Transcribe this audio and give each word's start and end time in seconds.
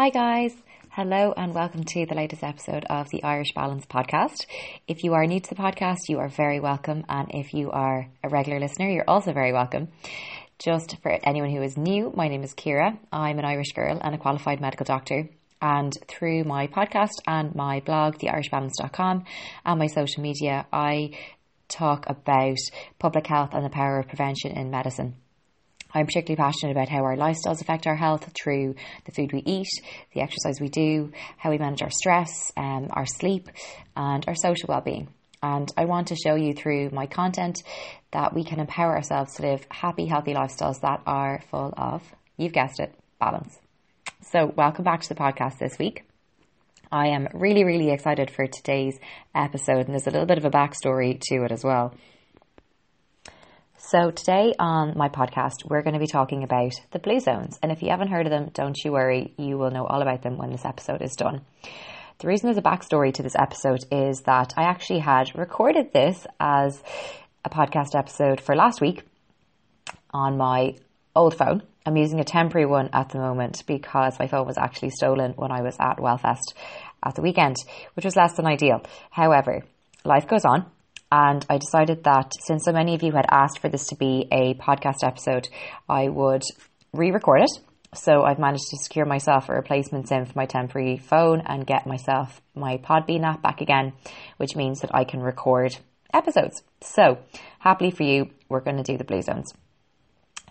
Hi, 0.00 0.10
guys. 0.10 0.54
Hello, 0.90 1.34
and 1.36 1.52
welcome 1.52 1.82
to 1.82 2.06
the 2.06 2.14
latest 2.14 2.44
episode 2.44 2.84
of 2.88 3.08
the 3.10 3.24
Irish 3.24 3.52
Balance 3.52 3.84
podcast. 3.84 4.46
If 4.86 5.02
you 5.02 5.14
are 5.14 5.26
new 5.26 5.40
to 5.40 5.48
the 5.48 5.60
podcast, 5.60 6.08
you 6.08 6.20
are 6.20 6.28
very 6.28 6.60
welcome. 6.60 7.04
And 7.08 7.26
if 7.34 7.52
you 7.52 7.72
are 7.72 8.06
a 8.22 8.28
regular 8.28 8.60
listener, 8.60 8.88
you're 8.88 9.08
also 9.08 9.32
very 9.32 9.52
welcome. 9.52 9.88
Just 10.60 10.98
for 11.02 11.10
anyone 11.24 11.50
who 11.50 11.62
is 11.62 11.76
new, 11.76 12.12
my 12.14 12.28
name 12.28 12.44
is 12.44 12.54
Kira. 12.54 12.96
I'm 13.10 13.40
an 13.40 13.44
Irish 13.44 13.72
girl 13.72 13.98
and 14.00 14.14
a 14.14 14.18
qualified 14.18 14.60
medical 14.60 14.84
doctor. 14.84 15.30
And 15.60 15.92
through 16.06 16.44
my 16.44 16.68
podcast 16.68 17.18
and 17.26 17.56
my 17.56 17.80
blog, 17.80 18.18
theirishbalance.com, 18.18 19.24
and 19.66 19.78
my 19.80 19.88
social 19.88 20.22
media, 20.22 20.64
I 20.72 21.10
talk 21.66 22.08
about 22.08 22.58
public 23.00 23.26
health 23.26 23.50
and 23.52 23.64
the 23.64 23.68
power 23.68 23.98
of 23.98 24.06
prevention 24.06 24.52
in 24.52 24.70
medicine. 24.70 25.16
I'm 25.94 26.06
particularly 26.06 26.36
passionate 26.36 26.72
about 26.72 26.88
how 26.88 27.04
our 27.04 27.16
lifestyles 27.16 27.60
affect 27.60 27.86
our 27.86 27.96
health 27.96 28.30
through 28.34 28.74
the 29.04 29.12
food 29.12 29.32
we 29.32 29.42
eat, 29.46 29.68
the 30.12 30.20
exercise 30.20 30.60
we 30.60 30.68
do, 30.68 31.12
how 31.36 31.50
we 31.50 31.58
manage 31.58 31.82
our 31.82 31.90
stress, 31.90 32.52
um, 32.56 32.88
our 32.92 33.06
sleep, 33.06 33.48
and 33.96 34.24
our 34.28 34.34
social 34.34 34.66
well-being. 34.68 35.08
And 35.42 35.70
I 35.76 35.84
want 35.84 36.08
to 36.08 36.16
show 36.16 36.34
you 36.34 36.52
through 36.52 36.90
my 36.90 37.06
content 37.06 37.62
that 38.10 38.34
we 38.34 38.44
can 38.44 38.60
empower 38.60 38.96
ourselves 38.96 39.34
to 39.36 39.42
live 39.42 39.66
happy, 39.70 40.06
healthy 40.06 40.34
lifestyles 40.34 40.80
that 40.82 41.02
are 41.06 41.40
full 41.50 41.72
of, 41.76 42.02
you've 42.36 42.52
guessed 42.52 42.80
it, 42.80 42.92
balance. 43.20 43.56
So, 44.30 44.46
welcome 44.46 44.84
back 44.84 45.02
to 45.02 45.08
the 45.08 45.14
podcast 45.14 45.58
this 45.58 45.78
week. 45.78 46.04
I 46.90 47.08
am 47.08 47.28
really, 47.34 47.64
really 47.64 47.90
excited 47.90 48.30
for 48.30 48.46
today's 48.46 48.98
episode, 49.34 49.86
and 49.86 49.90
there's 49.90 50.06
a 50.06 50.10
little 50.10 50.26
bit 50.26 50.38
of 50.38 50.44
a 50.44 50.50
backstory 50.50 51.20
to 51.28 51.44
it 51.44 51.52
as 51.52 51.62
well. 51.62 51.94
So, 53.80 54.10
today 54.10 54.54
on 54.58 54.98
my 54.98 55.08
podcast, 55.08 55.64
we're 55.64 55.82
going 55.82 55.94
to 55.94 56.00
be 56.00 56.08
talking 56.08 56.42
about 56.42 56.72
the 56.90 56.98
blue 56.98 57.20
zones. 57.20 57.60
And 57.62 57.70
if 57.70 57.80
you 57.80 57.90
haven't 57.90 58.08
heard 58.08 58.26
of 58.26 58.32
them, 58.32 58.50
don't 58.52 58.76
you 58.84 58.90
worry, 58.90 59.32
you 59.38 59.56
will 59.56 59.70
know 59.70 59.86
all 59.86 60.02
about 60.02 60.22
them 60.22 60.36
when 60.36 60.50
this 60.50 60.64
episode 60.64 61.00
is 61.00 61.14
done. 61.14 61.42
The 62.18 62.26
reason 62.26 62.48
there's 62.48 62.58
a 62.58 62.60
backstory 62.60 63.14
to 63.14 63.22
this 63.22 63.36
episode 63.36 63.84
is 63.92 64.22
that 64.22 64.52
I 64.56 64.64
actually 64.64 64.98
had 64.98 65.30
recorded 65.38 65.92
this 65.92 66.26
as 66.40 66.82
a 67.44 67.50
podcast 67.50 67.96
episode 67.96 68.40
for 68.40 68.56
last 68.56 68.80
week 68.80 69.04
on 70.10 70.36
my 70.36 70.74
old 71.14 71.36
phone. 71.36 71.62
I'm 71.86 71.96
using 71.96 72.18
a 72.18 72.24
temporary 72.24 72.66
one 72.66 72.90
at 72.92 73.10
the 73.10 73.18
moment 73.18 73.62
because 73.64 74.18
my 74.18 74.26
phone 74.26 74.46
was 74.46 74.58
actually 74.58 74.90
stolen 74.90 75.34
when 75.36 75.52
I 75.52 75.62
was 75.62 75.76
at 75.78 75.98
Wellfest 75.98 76.52
at 77.04 77.14
the 77.14 77.22
weekend, 77.22 77.56
which 77.94 78.04
was 78.04 78.16
less 78.16 78.34
than 78.34 78.44
ideal. 78.44 78.82
However, 79.12 79.62
life 80.04 80.26
goes 80.26 80.44
on 80.44 80.66
and 81.10 81.44
I 81.48 81.58
decided 81.58 82.04
that 82.04 82.32
since 82.46 82.64
so 82.64 82.72
many 82.72 82.94
of 82.94 83.02
you 83.02 83.12
had 83.12 83.26
asked 83.30 83.60
for 83.60 83.68
this 83.68 83.86
to 83.88 83.96
be 83.96 84.28
a 84.30 84.54
podcast 84.54 85.02
episode, 85.02 85.48
I 85.88 86.08
would 86.08 86.42
re 86.92 87.10
record 87.10 87.42
it. 87.42 87.50
So 87.94 88.22
I've 88.22 88.38
managed 88.38 88.68
to 88.70 88.76
secure 88.82 89.06
myself 89.06 89.48
a 89.48 89.54
replacement 89.54 90.08
SIM 90.08 90.26
for 90.26 90.34
my 90.36 90.44
temporary 90.44 90.98
phone 90.98 91.42
and 91.46 91.66
get 91.66 91.86
myself 91.86 92.42
my 92.54 92.76
Podbean 92.76 93.24
app 93.24 93.42
back 93.42 93.62
again, 93.62 93.94
which 94.36 94.54
means 94.54 94.80
that 94.80 94.94
I 94.94 95.04
can 95.04 95.20
record 95.20 95.74
episodes. 96.12 96.62
So 96.82 97.18
happily 97.58 97.90
for 97.90 98.02
you, 98.02 98.30
we're 98.50 98.60
going 98.60 98.76
to 98.76 98.82
do 98.82 98.98
the 98.98 99.04
Blue 99.04 99.22
Zones. 99.22 99.52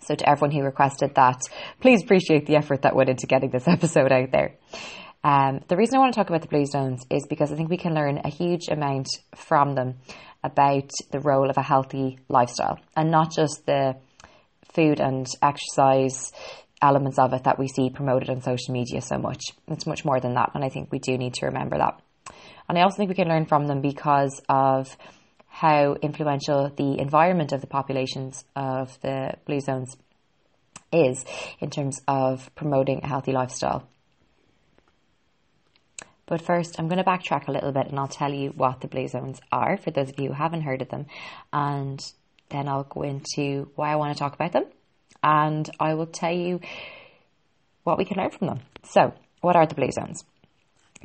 So 0.02 0.14
to 0.14 0.28
everyone 0.28 0.50
who 0.56 0.62
requested 0.62 1.14
that, 1.14 1.40
please 1.80 2.02
appreciate 2.02 2.46
the 2.46 2.56
effort 2.56 2.82
that 2.82 2.96
went 2.96 3.10
into 3.10 3.26
getting 3.26 3.50
this 3.50 3.68
episode 3.68 4.10
out 4.10 4.32
there. 4.32 4.56
Um, 5.24 5.60
the 5.68 5.76
reason 5.76 5.96
I 5.96 5.98
want 5.98 6.14
to 6.14 6.18
talk 6.18 6.28
about 6.28 6.42
the 6.42 6.48
blue 6.48 6.64
zones 6.64 7.04
is 7.10 7.26
because 7.28 7.50
I 7.52 7.56
think 7.56 7.68
we 7.68 7.76
can 7.76 7.94
learn 7.94 8.20
a 8.24 8.28
huge 8.28 8.68
amount 8.70 9.08
from 9.34 9.74
them 9.74 9.96
about 10.42 10.90
the 11.10 11.20
role 11.20 11.50
of 11.50 11.56
a 11.56 11.62
healthy 11.62 12.18
lifestyle 12.28 12.78
and 12.96 13.10
not 13.10 13.32
just 13.32 13.66
the 13.66 13.96
food 14.72 15.00
and 15.00 15.26
exercise 15.42 16.32
elements 16.80 17.18
of 17.18 17.32
it 17.32 17.44
that 17.44 17.58
we 17.58 17.68
see 17.68 17.90
promoted 17.90 18.30
on 18.30 18.40
social 18.40 18.72
media 18.72 19.00
so 19.00 19.18
much. 19.18 19.42
It's 19.66 19.86
much 19.86 20.04
more 20.04 20.20
than 20.20 20.34
that, 20.34 20.52
and 20.54 20.64
I 20.64 20.68
think 20.68 20.92
we 20.92 20.98
do 20.98 21.18
need 21.18 21.34
to 21.34 21.46
remember 21.46 21.78
that. 21.78 22.00
And 22.68 22.78
I 22.78 22.82
also 22.82 22.96
think 22.96 23.08
we 23.08 23.16
can 23.16 23.28
learn 23.28 23.46
from 23.46 23.66
them 23.66 23.80
because 23.80 24.40
of 24.48 24.96
how 25.48 25.96
influential 26.02 26.70
the 26.76 27.00
environment 27.00 27.52
of 27.52 27.60
the 27.60 27.66
populations 27.66 28.44
of 28.54 29.00
the 29.00 29.34
blue 29.46 29.60
zones 29.60 29.96
is 30.92 31.24
in 31.58 31.70
terms 31.70 32.00
of 32.06 32.54
promoting 32.54 33.00
a 33.02 33.08
healthy 33.08 33.32
lifestyle. 33.32 33.88
But 36.28 36.42
first, 36.42 36.78
I'm 36.78 36.88
going 36.88 37.02
to 37.02 37.10
backtrack 37.10 37.48
a 37.48 37.52
little 37.52 37.72
bit 37.72 37.88
and 37.88 37.98
I'll 37.98 38.06
tell 38.06 38.32
you 38.32 38.50
what 38.50 38.82
the 38.82 38.86
blue 38.86 39.08
zones 39.08 39.40
are 39.50 39.78
for 39.78 39.90
those 39.90 40.10
of 40.10 40.20
you 40.20 40.28
who 40.28 40.34
haven't 40.34 40.60
heard 40.60 40.82
of 40.82 40.90
them. 40.90 41.06
And 41.52 42.00
then 42.50 42.68
I'll 42.68 42.84
go 42.84 43.02
into 43.02 43.70
why 43.74 43.92
I 43.92 43.96
want 43.96 44.12
to 44.14 44.18
talk 44.18 44.34
about 44.34 44.52
them. 44.52 44.66
And 45.22 45.68
I 45.80 45.94
will 45.94 46.06
tell 46.06 46.32
you 46.32 46.60
what 47.82 47.96
we 47.96 48.04
can 48.04 48.18
learn 48.18 48.30
from 48.30 48.48
them. 48.48 48.60
So, 48.84 49.14
what 49.40 49.56
are 49.56 49.66
the 49.66 49.74
blue 49.74 49.90
zones? 49.90 50.22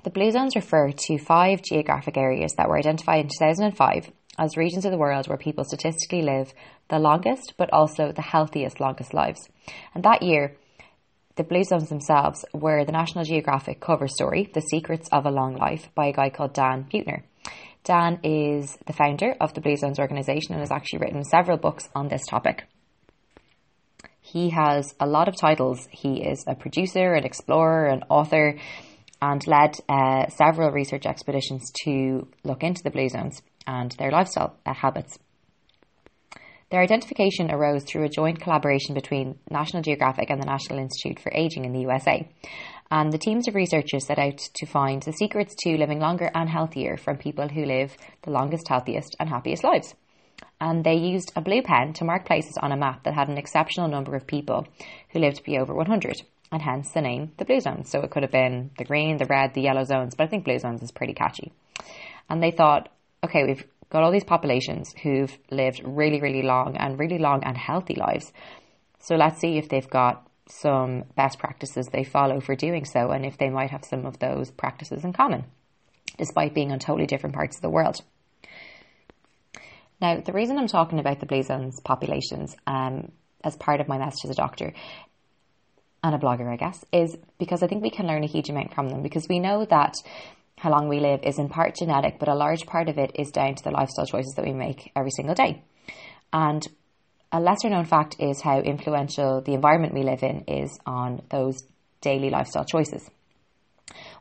The 0.04 0.10
blue 0.10 0.32
zones 0.32 0.56
refer 0.56 0.92
to 0.92 1.18
five 1.18 1.62
geographic 1.62 2.18
areas 2.18 2.54
that 2.58 2.68
were 2.68 2.78
identified 2.78 3.22
in 3.22 3.30
2005 3.30 4.12
as 4.38 4.58
regions 4.58 4.84
of 4.84 4.92
the 4.92 4.98
world 4.98 5.28
where 5.28 5.38
people 5.38 5.64
statistically 5.64 6.22
live 6.22 6.54
the 6.90 7.00
longest, 7.00 7.54
but 7.58 7.72
also 7.72 8.12
the 8.12 8.22
healthiest, 8.22 8.82
longest 8.82 9.14
lives. 9.14 9.48
And 9.96 10.04
that 10.04 10.22
year, 10.22 10.58
the 11.36 11.44
Blue 11.44 11.64
Zones 11.64 11.90
themselves 11.90 12.46
were 12.54 12.86
the 12.86 12.92
National 12.92 13.24
Geographic 13.24 13.80
cover 13.80 14.08
story, 14.08 14.52
The 14.54 14.62
Secrets 14.62 15.10
of 15.12 15.26
a 15.26 15.32
Long 15.32 15.56
Life, 15.56 15.90
by 15.96 16.08
a 16.08 16.14
guy 16.14 16.30
called 16.30 16.54
Dan 16.54 16.86
Buettner. 16.92 17.24
Dan 17.84 18.20
is 18.24 18.78
the 18.86 18.94
founder 18.94 19.36
of 19.42 19.54
the 19.54 19.62
Blue 19.62 19.76
Zones 19.76 20.00
organization 20.00 20.54
and 20.54 20.60
has 20.60 20.72
actually 20.72 21.00
written 21.00 21.24
several 21.24 21.58
books 21.58 21.90
on 21.96 22.08
this 22.08 22.26
topic. 22.30 22.66
He 24.22 24.52
has 24.52 24.94
a 25.00 25.08
lot 25.08 25.28
of 25.28 25.36
titles. 25.36 25.88
He 25.92 26.22
is 26.22 26.46
a 26.48 26.56
producer, 26.56 27.14
an 27.14 27.26
explorer, 27.26 27.88
an 27.88 28.04
author, 28.10 28.58
and 29.22 29.46
led 29.48 29.76
uh, 29.90 30.28
several 30.30 30.72
research 30.72 31.06
expeditions 31.06 31.72
to 31.84 32.28
look 32.44 32.64
into 32.64 32.84
the 32.84 32.92
Blue 32.92 33.10
Zones 33.10 33.42
and 33.66 33.92
their 33.94 34.12
lifestyle 34.12 34.56
uh, 34.66 34.74
habits. 34.74 35.18
Their 36.74 36.82
identification 36.82 37.52
arose 37.52 37.84
through 37.84 38.06
a 38.06 38.10
joint 38.10 38.42
collaboration 38.42 38.96
between 38.96 39.38
National 39.48 39.84
Geographic 39.84 40.32
and 40.32 40.42
the 40.42 40.48
National 40.48 40.80
Institute 40.80 41.20
for 41.20 41.32
Aging 41.32 41.66
in 41.66 41.72
the 41.72 41.82
USA. 41.82 42.28
And 42.90 43.14
the 43.14 43.20
teams 43.20 43.48
of 43.48 43.54
researchers 43.54 44.08
set 44.08 44.18
out 44.18 44.40
to 44.40 44.66
find 44.66 45.04
the 45.04 45.14
secrets 45.14 45.54
to 45.60 45.78
living 45.78 46.00
longer 46.00 46.32
and 46.34 46.50
healthier 46.50 46.98
from 46.98 47.18
people 47.18 47.48
who 47.48 47.64
live 47.64 47.96
the 48.24 48.32
longest, 48.32 48.68
healthiest, 48.68 49.16
and 49.20 49.30
happiest 49.30 49.64
lives. 49.64 49.94
And 50.60 50.84
they 50.84 50.96
used 50.96 51.32
a 51.36 51.42
blue 51.42 51.62
pen 51.62 51.94
to 51.94 52.06
mark 52.06 52.26
places 52.26 52.58
on 52.60 52.72
a 52.72 52.76
map 52.76 53.04
that 53.04 53.14
had 53.14 53.28
an 53.30 53.38
exceptional 53.38 53.88
number 53.88 54.16
of 54.16 54.26
people 54.26 54.66
who 55.12 55.20
lived 55.20 55.36
to 55.36 55.44
be 55.44 55.60
over 55.60 55.76
100, 55.76 56.24
and 56.52 56.60
hence 56.60 56.90
the 56.90 57.02
name 57.02 57.34
the 57.38 57.46
Blue 57.46 57.60
Zones. 57.60 57.92
So 57.92 58.00
it 58.00 58.10
could 58.10 58.24
have 58.24 58.32
been 58.32 58.72
the 58.80 58.86
green, 58.86 59.18
the 59.18 59.28
red, 59.30 59.54
the 59.54 59.62
yellow 59.62 59.84
zones, 59.84 60.16
but 60.16 60.24
I 60.24 60.28
think 60.28 60.44
Blue 60.44 60.58
Zones 60.58 60.82
is 60.82 60.92
pretty 60.92 61.14
catchy. 61.14 61.54
And 62.32 62.42
they 62.42 62.50
thought, 62.50 62.90
okay, 63.24 63.44
we've 63.46 63.64
got 63.94 64.04
all 64.04 64.12
these 64.12 64.24
populations 64.24 64.94
who've 65.04 65.38
lived 65.52 65.82
really, 65.86 66.20
really 66.20 66.42
long 66.42 66.76
and 66.76 67.00
really 67.00 67.20
long 67.20 67.44
and 67.44 67.56
healthy 67.56 67.96
lives. 67.96 68.34
So 69.00 69.16
let's 69.16 69.40
see 69.40 69.58
if 69.58 69.70
they've 69.70 69.90
got 69.90 70.28
some 70.50 71.04
best 71.16 71.38
practices 71.38 71.88
they 71.88 72.04
follow 72.04 72.42
for 72.42 72.56
doing 72.56 72.86
so 72.86 73.12
and 73.12 73.26
if 73.26 73.38
they 73.38 73.50
might 73.50 73.70
have 73.70 73.86
some 73.86 74.06
of 74.06 74.18
those 74.20 74.50
practices 74.50 75.06
in 75.06 75.14
common, 75.14 75.46
despite 76.18 76.56
being 76.56 76.72
on 76.72 76.80
totally 76.80 77.06
different 77.06 77.36
parts 77.36 77.56
of 77.56 77.62
the 77.62 77.70
world. 77.70 78.02
Now, 80.02 80.20
the 80.20 80.34
reason 80.34 80.58
I'm 80.58 80.68
talking 80.68 81.00
about 81.00 81.20
the 81.20 81.28
Blue 81.28 81.44
Zones 81.44 81.80
populations 81.80 82.56
um, 82.66 83.12
as 83.44 83.56
part 83.56 83.80
of 83.80 83.88
my 83.88 84.00
message 84.00 84.26
as 84.26 84.32
a 84.32 84.36
doctor 84.36 84.74
and 86.04 86.16
a 86.16 86.18
blogger, 86.18 86.52
I 86.52 86.58
guess, 86.58 86.84
is 86.92 87.16
because 87.38 87.62
I 87.62 87.68
think 87.68 87.84
we 87.84 87.92
can 87.92 88.08
learn 88.08 88.24
a 88.24 88.28
huge 88.28 88.50
amount 88.50 88.74
from 88.74 88.90
them 88.90 89.04
because 89.04 89.28
we 89.30 89.40
know 89.40 89.66
that 89.66 89.94
how 90.58 90.72
long 90.72 90.88
we 90.88 91.00
live 91.00 91.22
is 91.24 91.40
in 91.40 91.50
part 91.50 91.76
genetic, 91.76 92.20
but 92.20 92.30
a 92.30 92.36
large 92.36 92.66
part 92.66 92.90
of 92.90 92.98
it 92.98 93.12
is 93.16 93.32
down 93.32 93.56
to 93.56 93.64
the 93.64 93.72
lifestyle 93.72 94.06
choices 94.06 94.34
that 94.36 94.46
we 94.46 94.54
make 94.54 94.92
every 94.96 95.12
single 95.12 95.36
day. 95.36 95.64
And 96.32 96.66
a 97.32 97.40
lesser 97.40 97.70
known 97.70 97.86
fact 97.86 98.18
is 98.20 98.42
how 98.42 98.60
influential 98.60 99.42
the 99.42 99.54
environment 99.54 99.94
we 99.94 100.04
live 100.04 100.24
in 100.24 100.44
is 100.48 100.80
on 100.86 101.22
those 101.30 101.64
daily 102.02 102.30
lifestyle 102.30 102.66
choices. 102.66 103.10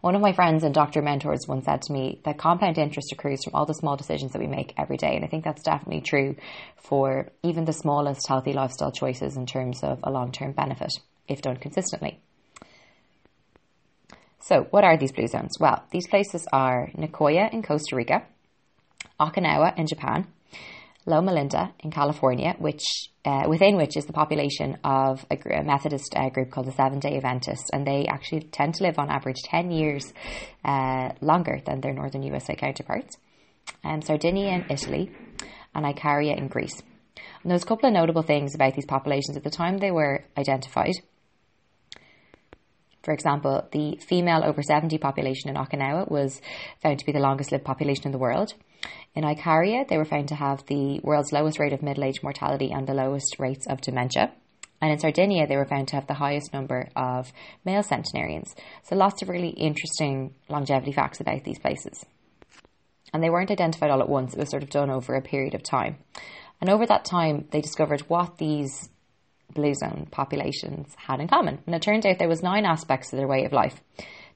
One 0.00 0.14
of 0.14 0.20
my 0.20 0.32
friends 0.32 0.64
and 0.64 0.74
doctor 0.74 1.00
mentors 1.00 1.46
once 1.46 1.64
said 1.64 1.82
to 1.82 1.92
me 1.92 2.20
that 2.24 2.38
compound 2.38 2.78
interest 2.78 3.12
accrues 3.12 3.44
from 3.44 3.54
all 3.54 3.66
the 3.66 3.74
small 3.74 3.96
decisions 3.96 4.32
that 4.32 4.40
we 4.40 4.48
make 4.48 4.74
every 4.76 4.96
day. 4.96 5.14
And 5.14 5.24
I 5.24 5.28
think 5.28 5.44
that's 5.44 5.62
definitely 5.62 6.00
true 6.00 6.36
for 6.76 7.30
even 7.42 7.64
the 7.64 7.72
smallest 7.72 8.26
healthy 8.26 8.52
lifestyle 8.52 8.92
choices 8.92 9.36
in 9.36 9.46
terms 9.46 9.82
of 9.82 10.00
a 10.02 10.10
long 10.10 10.32
term 10.32 10.52
benefit 10.52 10.90
if 11.28 11.42
done 11.42 11.56
consistently. 11.56 12.20
So, 14.42 14.66
what 14.70 14.82
are 14.82 14.96
these 14.96 15.12
blue 15.12 15.28
zones? 15.28 15.52
Well, 15.60 15.84
these 15.92 16.08
places 16.08 16.46
are 16.52 16.90
Nicoya 16.96 17.52
in 17.52 17.62
Costa 17.62 17.94
Rica, 17.94 18.24
Okinawa 19.20 19.78
in 19.78 19.86
Japan, 19.86 20.26
Loma 21.06 21.32
Linda 21.32 21.72
in 21.78 21.92
California, 21.92 22.56
which 22.58 22.82
uh, 23.24 23.44
within 23.48 23.76
which 23.76 23.96
is 23.96 24.06
the 24.06 24.12
population 24.12 24.78
of 24.82 25.24
a, 25.30 25.36
a 25.36 25.62
Methodist 25.62 26.16
uh, 26.16 26.28
group 26.30 26.50
called 26.50 26.66
the 26.66 26.72
Seven 26.72 26.98
Day 26.98 27.16
Adventists, 27.16 27.70
and 27.72 27.86
they 27.86 28.06
actually 28.06 28.40
tend 28.40 28.74
to 28.74 28.82
live 28.82 28.98
on 28.98 29.10
average 29.10 29.42
ten 29.44 29.70
years 29.70 30.12
uh, 30.64 31.10
longer 31.20 31.60
than 31.64 31.80
their 31.80 31.94
northern 31.94 32.24
USA 32.24 32.56
counterparts. 32.56 33.16
Um, 33.84 34.02
Sardinia 34.02 34.48
in 34.48 34.66
Italy, 34.68 35.12
and 35.72 35.86
Icaria 35.86 36.36
in 36.36 36.48
Greece. 36.48 36.82
And 37.42 37.50
there's 37.50 37.62
a 37.62 37.66
couple 37.66 37.88
of 37.88 37.92
notable 37.92 38.22
things 38.22 38.56
about 38.56 38.74
these 38.74 38.86
populations 38.86 39.36
at 39.36 39.44
the 39.44 39.50
time 39.50 39.78
they 39.78 39.92
were 39.92 40.24
identified 40.36 40.94
For 43.02 43.12
example, 43.12 43.66
the 43.72 43.98
female 44.06 44.42
over 44.44 44.62
70 44.62 44.98
population 44.98 45.50
in 45.50 45.56
Okinawa 45.56 46.10
was 46.10 46.40
found 46.80 46.98
to 46.98 47.06
be 47.06 47.12
the 47.12 47.18
longest 47.18 47.52
lived 47.52 47.64
population 47.64 48.06
in 48.06 48.12
the 48.12 48.18
world. 48.18 48.54
In 49.14 49.24
Icaria, 49.24 49.86
they 49.88 49.98
were 49.98 50.04
found 50.04 50.28
to 50.28 50.34
have 50.34 50.64
the 50.66 51.00
world's 51.02 51.32
lowest 51.32 51.58
rate 51.58 51.72
of 51.72 51.82
middle 51.82 52.04
age 52.04 52.22
mortality 52.22 52.70
and 52.72 52.86
the 52.86 52.94
lowest 52.94 53.36
rates 53.38 53.66
of 53.66 53.80
dementia. 53.80 54.32
And 54.80 54.90
in 54.90 54.98
Sardinia, 54.98 55.46
they 55.46 55.56
were 55.56 55.64
found 55.64 55.88
to 55.88 55.96
have 55.96 56.08
the 56.08 56.14
highest 56.14 56.52
number 56.52 56.88
of 56.96 57.32
male 57.64 57.84
centenarians. 57.84 58.54
So 58.82 58.96
lots 58.96 59.22
of 59.22 59.28
really 59.28 59.50
interesting 59.50 60.34
longevity 60.48 60.92
facts 60.92 61.20
about 61.20 61.44
these 61.44 61.58
places. 61.58 62.04
And 63.12 63.22
they 63.22 63.30
weren't 63.30 63.50
identified 63.50 63.90
all 63.90 64.00
at 64.00 64.08
once, 64.08 64.32
it 64.32 64.40
was 64.40 64.50
sort 64.50 64.62
of 64.62 64.70
done 64.70 64.90
over 64.90 65.14
a 65.14 65.22
period 65.22 65.54
of 65.54 65.62
time. 65.62 65.98
And 66.60 66.70
over 66.70 66.86
that 66.86 67.04
time, 67.04 67.46
they 67.50 67.60
discovered 67.60 68.02
what 68.02 68.38
these 68.38 68.88
blue 69.54 69.74
zone 69.74 70.08
populations 70.10 70.94
had 70.96 71.20
in 71.20 71.28
common. 71.28 71.58
And 71.66 71.74
it 71.74 71.82
turned 71.82 72.06
out 72.06 72.18
there 72.18 72.28
was 72.28 72.42
nine 72.42 72.64
aspects 72.64 73.10
to 73.10 73.16
their 73.16 73.28
way 73.28 73.44
of 73.44 73.52
life 73.52 73.80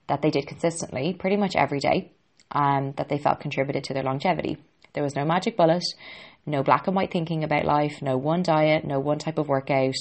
that 0.09 0.23
they 0.23 0.31
did 0.31 0.47
consistently, 0.47 1.15
pretty 1.15 1.37
much 1.37 1.57
every 1.57 1.81
day, 1.81 2.13
and 2.53 2.95
that 2.97 3.09
they 3.09 3.19
felt 3.19 3.41
contributed 3.41 3.85
to 3.85 3.95
their 3.95 4.05
longevity. 4.05 4.59
There 4.93 5.03
was 5.03 5.17
no 5.17 5.25
magic 5.25 5.57
bullet, 5.57 5.83
no 6.47 6.63
black 6.63 6.87
and 6.87 6.95
white 6.95 7.11
thinking 7.13 7.45
about 7.45 7.65
life, 7.65 8.01
no 8.01 8.17
one 8.17 8.43
diet, 8.43 8.85
no 8.85 9.01
one 9.01 9.19
type 9.19 9.39
of 9.39 9.49
workout, 9.49 9.95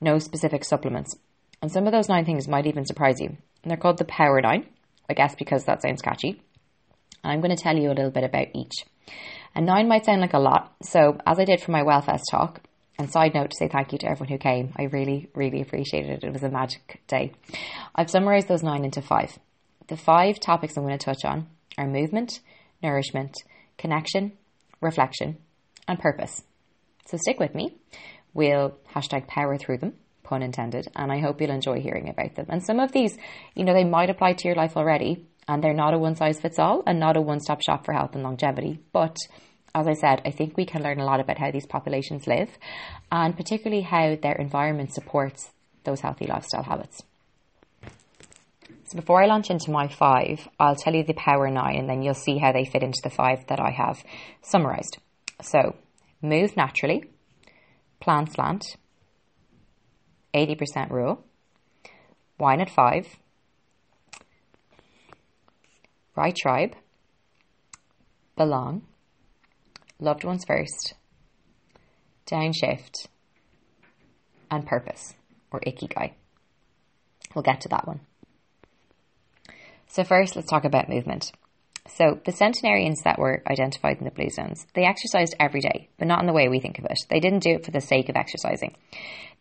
no 0.00 0.18
specific 0.18 0.64
supplements. 0.64 1.16
And 1.62 1.72
some 1.72 1.86
of 1.86 1.92
those 1.92 2.08
nine 2.08 2.24
things 2.24 2.48
might 2.48 2.66
even 2.66 2.84
surprise 2.84 3.18
you. 3.18 3.28
And 3.28 3.70
they're 3.70 3.76
called 3.78 3.98
the 3.98 4.04
Power 4.04 4.40
Nine, 4.40 4.66
I 5.08 5.14
guess 5.14 5.34
because 5.34 5.64
that 5.64 5.82
sounds 5.82 6.02
catchy. 6.02 6.42
I'm 7.24 7.40
going 7.40 7.54
to 7.54 7.62
tell 7.62 7.76
you 7.76 7.88
a 7.88 7.94
little 7.94 8.10
bit 8.10 8.24
about 8.24 8.48
each. 8.54 8.84
And 9.54 9.66
nine 9.66 9.88
might 9.88 10.04
sound 10.04 10.20
like 10.20 10.34
a 10.34 10.38
lot. 10.38 10.74
So, 10.82 11.18
as 11.26 11.38
I 11.38 11.44
did 11.44 11.60
for 11.60 11.70
my 11.70 11.82
Wellfest 11.82 12.24
talk, 12.30 12.60
and 12.98 13.10
side 13.10 13.34
note 13.34 13.50
to 13.50 13.56
say 13.56 13.68
thank 13.68 13.92
you 13.92 13.98
to 13.98 14.06
everyone 14.06 14.32
who 14.32 14.38
came. 14.38 14.72
I 14.76 14.84
really, 14.84 15.28
really 15.34 15.60
appreciated 15.60 16.22
it. 16.22 16.24
It 16.24 16.32
was 16.32 16.42
a 16.42 16.50
magic 16.50 17.02
day. 17.06 17.32
I've 17.94 18.10
summarized 18.10 18.48
those 18.48 18.62
nine 18.62 18.84
into 18.84 19.02
five. 19.02 19.38
The 19.88 19.96
five 19.96 20.40
topics 20.40 20.76
I'm 20.76 20.84
going 20.84 20.98
to 20.98 21.04
touch 21.04 21.24
on 21.24 21.46
are 21.78 21.86
movement, 21.86 22.40
nourishment, 22.82 23.34
connection, 23.78 24.32
reflection, 24.80 25.36
and 25.86 25.98
purpose. 25.98 26.42
So 27.06 27.16
stick 27.18 27.38
with 27.38 27.54
me. 27.54 27.76
We'll 28.34 28.76
hashtag 28.94 29.28
power 29.28 29.56
through 29.56 29.78
them, 29.78 29.94
pun 30.22 30.42
intended, 30.42 30.88
and 30.96 31.12
I 31.12 31.20
hope 31.20 31.40
you'll 31.40 31.50
enjoy 31.50 31.80
hearing 31.80 32.08
about 32.08 32.34
them. 32.34 32.46
And 32.48 32.64
some 32.64 32.80
of 32.80 32.92
these, 32.92 33.16
you 33.54 33.64
know, 33.64 33.72
they 33.72 33.84
might 33.84 34.10
apply 34.10 34.34
to 34.34 34.48
your 34.48 34.56
life 34.56 34.76
already, 34.76 35.26
and 35.48 35.62
they're 35.62 35.72
not 35.72 35.94
a 35.94 35.98
one 35.98 36.16
size 36.16 36.40
fits 36.40 36.58
all 36.58 36.82
and 36.86 36.98
not 36.98 37.16
a 37.16 37.20
one 37.20 37.40
stop 37.40 37.62
shop 37.62 37.84
for 37.84 37.92
health 37.92 38.14
and 38.14 38.24
longevity, 38.24 38.80
but 38.92 39.16
as 39.76 39.86
I 39.86 39.92
said, 39.92 40.22
I 40.24 40.30
think 40.30 40.56
we 40.56 40.64
can 40.64 40.82
learn 40.82 41.00
a 41.00 41.04
lot 41.04 41.20
about 41.20 41.36
how 41.36 41.50
these 41.50 41.66
populations 41.66 42.26
live 42.26 42.48
and 43.12 43.36
particularly 43.36 43.82
how 43.82 44.16
their 44.16 44.36
environment 44.36 44.94
supports 44.94 45.50
those 45.84 46.00
healthy 46.00 46.26
lifestyle 46.26 46.62
habits. 46.62 47.02
So 48.84 48.96
before 48.96 49.22
I 49.22 49.26
launch 49.26 49.50
into 49.50 49.70
my 49.70 49.88
five, 49.88 50.48
I'll 50.58 50.76
tell 50.76 50.94
you 50.94 51.04
the 51.04 51.12
power 51.12 51.50
nine 51.50 51.76
and 51.76 51.90
then 51.90 52.02
you'll 52.02 52.14
see 52.14 52.38
how 52.38 52.52
they 52.52 52.64
fit 52.64 52.82
into 52.82 53.00
the 53.04 53.10
five 53.10 53.46
that 53.48 53.60
I 53.60 53.70
have 53.70 54.02
summarized. 54.40 54.96
So 55.42 55.76
move 56.22 56.56
naturally, 56.56 57.04
plant 58.00 58.32
slant, 58.32 58.64
80% 60.32 60.90
rule, 60.90 61.22
wine 62.38 62.62
at 62.62 62.70
five, 62.70 63.06
right 66.16 66.34
tribe, 66.34 66.74
belong, 68.38 68.86
loved 69.98 70.24
ones 70.24 70.44
first, 70.46 70.94
downshift, 72.26 73.06
and 74.50 74.66
purpose, 74.66 75.14
or 75.50 75.60
ikigai. 75.60 76.12
We'll 77.34 77.42
get 77.42 77.62
to 77.62 77.68
that 77.68 77.86
one. 77.86 78.00
So 79.88 80.04
first, 80.04 80.36
let's 80.36 80.50
talk 80.50 80.64
about 80.64 80.88
movement. 80.88 81.32
So 81.88 82.20
the 82.24 82.32
centenarians 82.32 83.02
that 83.04 83.18
were 83.18 83.42
identified 83.48 83.98
in 83.98 84.04
the 84.04 84.10
blue 84.10 84.30
zones, 84.30 84.66
they 84.74 84.84
exercised 84.84 85.36
every 85.38 85.60
day, 85.60 85.88
but 85.98 86.08
not 86.08 86.20
in 86.20 86.26
the 86.26 86.32
way 86.32 86.48
we 86.48 86.60
think 86.60 86.78
of 86.78 86.84
it. 86.84 86.98
They 87.08 87.20
didn't 87.20 87.42
do 87.42 87.54
it 87.54 87.64
for 87.64 87.70
the 87.70 87.80
sake 87.80 88.08
of 88.08 88.16
exercising. 88.16 88.74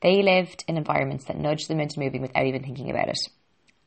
They 0.01 0.21
lived 0.21 0.63
in 0.67 0.77
environments 0.77 1.25
that 1.25 1.37
nudged 1.37 1.67
them 1.69 1.79
into 1.79 1.99
moving 1.99 2.21
without 2.21 2.45
even 2.45 2.63
thinking 2.63 2.91
about 2.91 3.09
it. 3.09 3.17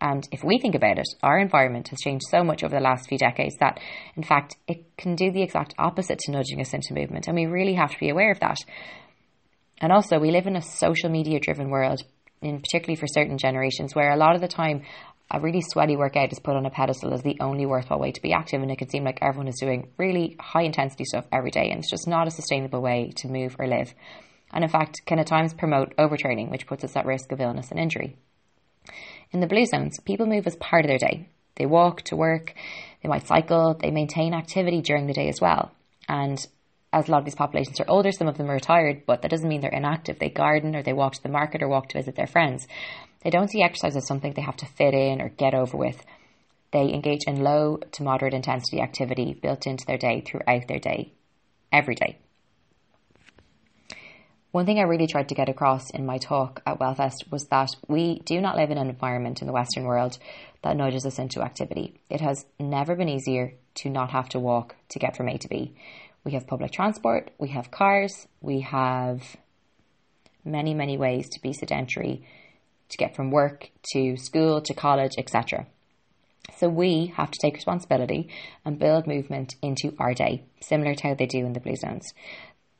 And 0.00 0.28
if 0.30 0.44
we 0.44 0.58
think 0.58 0.74
about 0.74 0.98
it, 0.98 1.08
our 1.22 1.38
environment 1.38 1.88
has 1.88 1.98
changed 2.00 2.26
so 2.30 2.44
much 2.44 2.62
over 2.62 2.74
the 2.74 2.82
last 2.82 3.08
few 3.08 3.18
decades 3.18 3.56
that, 3.58 3.80
in 4.14 4.22
fact, 4.22 4.56
it 4.68 4.96
can 4.96 5.16
do 5.16 5.32
the 5.32 5.42
exact 5.42 5.74
opposite 5.78 6.18
to 6.20 6.32
nudging 6.32 6.60
us 6.60 6.72
into 6.72 6.94
movement. 6.94 7.26
And 7.26 7.36
we 7.36 7.46
really 7.46 7.74
have 7.74 7.90
to 7.90 7.98
be 7.98 8.08
aware 8.08 8.30
of 8.30 8.40
that. 8.40 8.58
And 9.80 9.92
also, 9.92 10.18
we 10.18 10.30
live 10.30 10.46
in 10.46 10.56
a 10.56 10.62
social 10.62 11.10
media 11.10 11.40
driven 11.40 11.68
world, 11.68 12.02
in 12.42 12.60
particularly 12.60 12.96
for 12.96 13.06
certain 13.08 13.38
generations, 13.38 13.94
where 13.94 14.12
a 14.12 14.16
lot 14.16 14.34
of 14.34 14.40
the 14.40 14.48
time 14.48 14.82
a 15.30 15.40
really 15.40 15.60
sweaty 15.60 15.96
workout 15.96 16.32
is 16.32 16.38
put 16.38 16.56
on 16.56 16.64
a 16.64 16.70
pedestal 16.70 17.12
as 17.12 17.22
the 17.22 17.36
only 17.40 17.66
worthwhile 17.66 17.98
way 17.98 18.12
to 18.12 18.22
be 18.22 18.32
active. 18.32 18.62
And 18.62 18.70
it 18.70 18.78
can 18.78 18.88
seem 18.88 19.04
like 19.04 19.18
everyone 19.20 19.48
is 19.48 19.60
doing 19.60 19.88
really 19.98 20.36
high 20.40 20.62
intensity 20.62 21.04
stuff 21.04 21.26
every 21.32 21.50
day. 21.50 21.70
And 21.70 21.80
it's 21.80 21.90
just 21.90 22.08
not 22.08 22.26
a 22.26 22.30
sustainable 22.30 22.80
way 22.80 23.12
to 23.16 23.28
move 23.28 23.56
or 23.58 23.66
live. 23.66 23.92
And 24.52 24.64
in 24.64 24.70
fact, 24.70 25.02
can 25.06 25.18
at 25.18 25.26
times 25.26 25.52
promote 25.52 25.94
overtraining, 25.96 26.50
which 26.50 26.66
puts 26.66 26.84
us 26.84 26.96
at 26.96 27.04
risk 27.04 27.32
of 27.32 27.40
illness 27.40 27.70
and 27.70 27.78
injury. 27.78 28.16
In 29.30 29.40
the 29.40 29.46
blue 29.46 29.66
zones, 29.66 30.00
people 30.00 30.26
move 30.26 30.46
as 30.46 30.56
part 30.56 30.84
of 30.84 30.88
their 30.88 30.98
day. 30.98 31.28
They 31.56 31.66
walk 31.66 32.02
to 32.02 32.16
work, 32.16 32.54
they 33.02 33.08
might 33.08 33.26
cycle, 33.26 33.74
they 33.74 33.90
maintain 33.90 34.32
activity 34.32 34.80
during 34.80 35.06
the 35.06 35.12
day 35.12 35.28
as 35.28 35.40
well. 35.40 35.72
And 36.08 36.38
as 36.92 37.08
a 37.08 37.10
lot 37.10 37.18
of 37.18 37.24
these 37.24 37.34
populations 37.34 37.80
are 37.80 37.88
older, 37.88 38.10
some 38.12 38.28
of 38.28 38.38
them 38.38 38.50
are 38.50 38.54
retired, 38.54 39.02
but 39.06 39.22
that 39.22 39.30
doesn't 39.30 39.48
mean 39.48 39.60
they're 39.60 39.70
inactive. 39.70 40.18
They 40.18 40.30
garden 40.30 40.74
or 40.74 40.82
they 40.82 40.92
walk 40.92 41.14
to 41.14 41.22
the 41.22 41.28
market 41.28 41.62
or 41.62 41.68
walk 41.68 41.88
to 41.88 41.98
visit 41.98 42.16
their 42.16 42.26
friends. 42.26 42.66
They 43.22 43.30
don't 43.30 43.50
see 43.50 43.62
exercise 43.62 43.96
as 43.96 44.06
something 44.06 44.32
they 44.32 44.42
have 44.42 44.56
to 44.58 44.66
fit 44.66 44.94
in 44.94 45.20
or 45.20 45.28
get 45.28 45.54
over 45.54 45.76
with. 45.76 46.02
They 46.70 46.92
engage 46.92 47.24
in 47.26 47.42
low 47.42 47.78
to 47.92 48.02
moderate 48.02 48.34
intensity 48.34 48.80
activity 48.80 49.34
built 49.34 49.66
into 49.66 49.84
their 49.86 49.98
day 49.98 50.22
throughout 50.22 50.68
their 50.68 50.78
day, 50.78 51.12
every 51.72 51.94
day. 51.94 52.18
One 54.50 54.64
thing 54.64 54.78
I 54.78 54.84
really 54.84 55.06
tried 55.06 55.28
to 55.28 55.34
get 55.34 55.50
across 55.50 55.90
in 55.90 56.06
my 56.06 56.16
talk 56.16 56.62
at 56.64 56.78
Wellfest 56.78 57.30
was 57.30 57.44
that 57.50 57.68
we 57.86 58.20
do 58.20 58.40
not 58.40 58.56
live 58.56 58.70
in 58.70 58.78
an 58.78 58.88
environment 58.88 59.42
in 59.42 59.46
the 59.46 59.52
Western 59.52 59.84
world 59.84 60.16
that 60.62 60.74
nudges 60.74 61.04
us 61.04 61.18
into 61.18 61.42
activity. 61.42 62.00
It 62.08 62.22
has 62.22 62.46
never 62.58 62.96
been 62.96 63.10
easier 63.10 63.52
to 63.76 63.90
not 63.90 64.10
have 64.10 64.30
to 64.30 64.40
walk 64.40 64.74
to 64.88 64.98
get 64.98 65.14
from 65.14 65.28
A 65.28 65.36
to 65.36 65.48
B. 65.48 65.74
We 66.24 66.32
have 66.32 66.46
public 66.46 66.72
transport, 66.72 67.30
we 67.38 67.48
have 67.48 67.70
cars, 67.70 68.26
we 68.40 68.60
have 68.60 69.36
many, 70.46 70.72
many 70.72 70.96
ways 70.96 71.28
to 71.28 71.42
be 71.42 71.52
sedentary, 71.52 72.24
to 72.88 72.96
get 72.96 73.14
from 73.14 73.30
work 73.30 73.70
to 73.92 74.16
school 74.16 74.62
to 74.62 74.72
college, 74.72 75.12
etc. 75.18 75.66
So 76.56 76.68
we 76.68 77.12
have 77.16 77.30
to 77.30 77.38
take 77.40 77.54
responsibility 77.54 78.30
and 78.64 78.78
build 78.78 79.06
movement 79.06 79.54
into 79.62 79.94
our 79.98 80.14
day, 80.14 80.44
similar 80.60 80.94
to 80.94 81.08
how 81.08 81.14
they 81.14 81.26
do 81.26 81.44
in 81.44 81.52
the 81.52 81.60
blue 81.60 81.76
zones. 81.76 82.12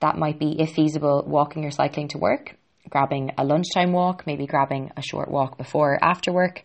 That 0.00 0.16
might 0.16 0.38
be, 0.38 0.60
if 0.60 0.74
feasible, 0.74 1.24
walking 1.26 1.64
or 1.64 1.70
cycling 1.70 2.08
to 2.08 2.18
work, 2.18 2.56
grabbing 2.88 3.32
a 3.36 3.44
lunchtime 3.44 3.92
walk, 3.92 4.26
maybe 4.26 4.46
grabbing 4.46 4.92
a 4.96 5.02
short 5.02 5.30
walk 5.30 5.58
before 5.58 5.94
or 5.94 6.04
after 6.04 6.32
work. 6.32 6.62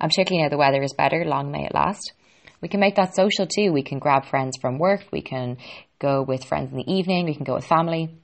And 0.00 0.10
particularly 0.10 0.42
now 0.42 0.48
the 0.48 0.58
weather 0.58 0.82
is 0.82 0.94
better, 0.94 1.24
long 1.24 1.50
may 1.50 1.66
it 1.66 1.74
last. 1.74 2.12
We 2.60 2.68
can 2.68 2.80
make 2.80 2.96
that 2.96 3.14
social 3.14 3.46
too. 3.46 3.72
We 3.72 3.82
can 3.82 3.98
grab 3.98 4.24
friends 4.24 4.56
from 4.60 4.78
work. 4.78 5.04
We 5.12 5.20
can 5.20 5.58
go 5.98 6.22
with 6.22 6.44
friends 6.44 6.70
in 6.70 6.78
the 6.78 6.92
evening. 6.92 7.26
We 7.26 7.34
can 7.34 7.44
go 7.44 7.54
with 7.54 7.66
family. 7.66 8.16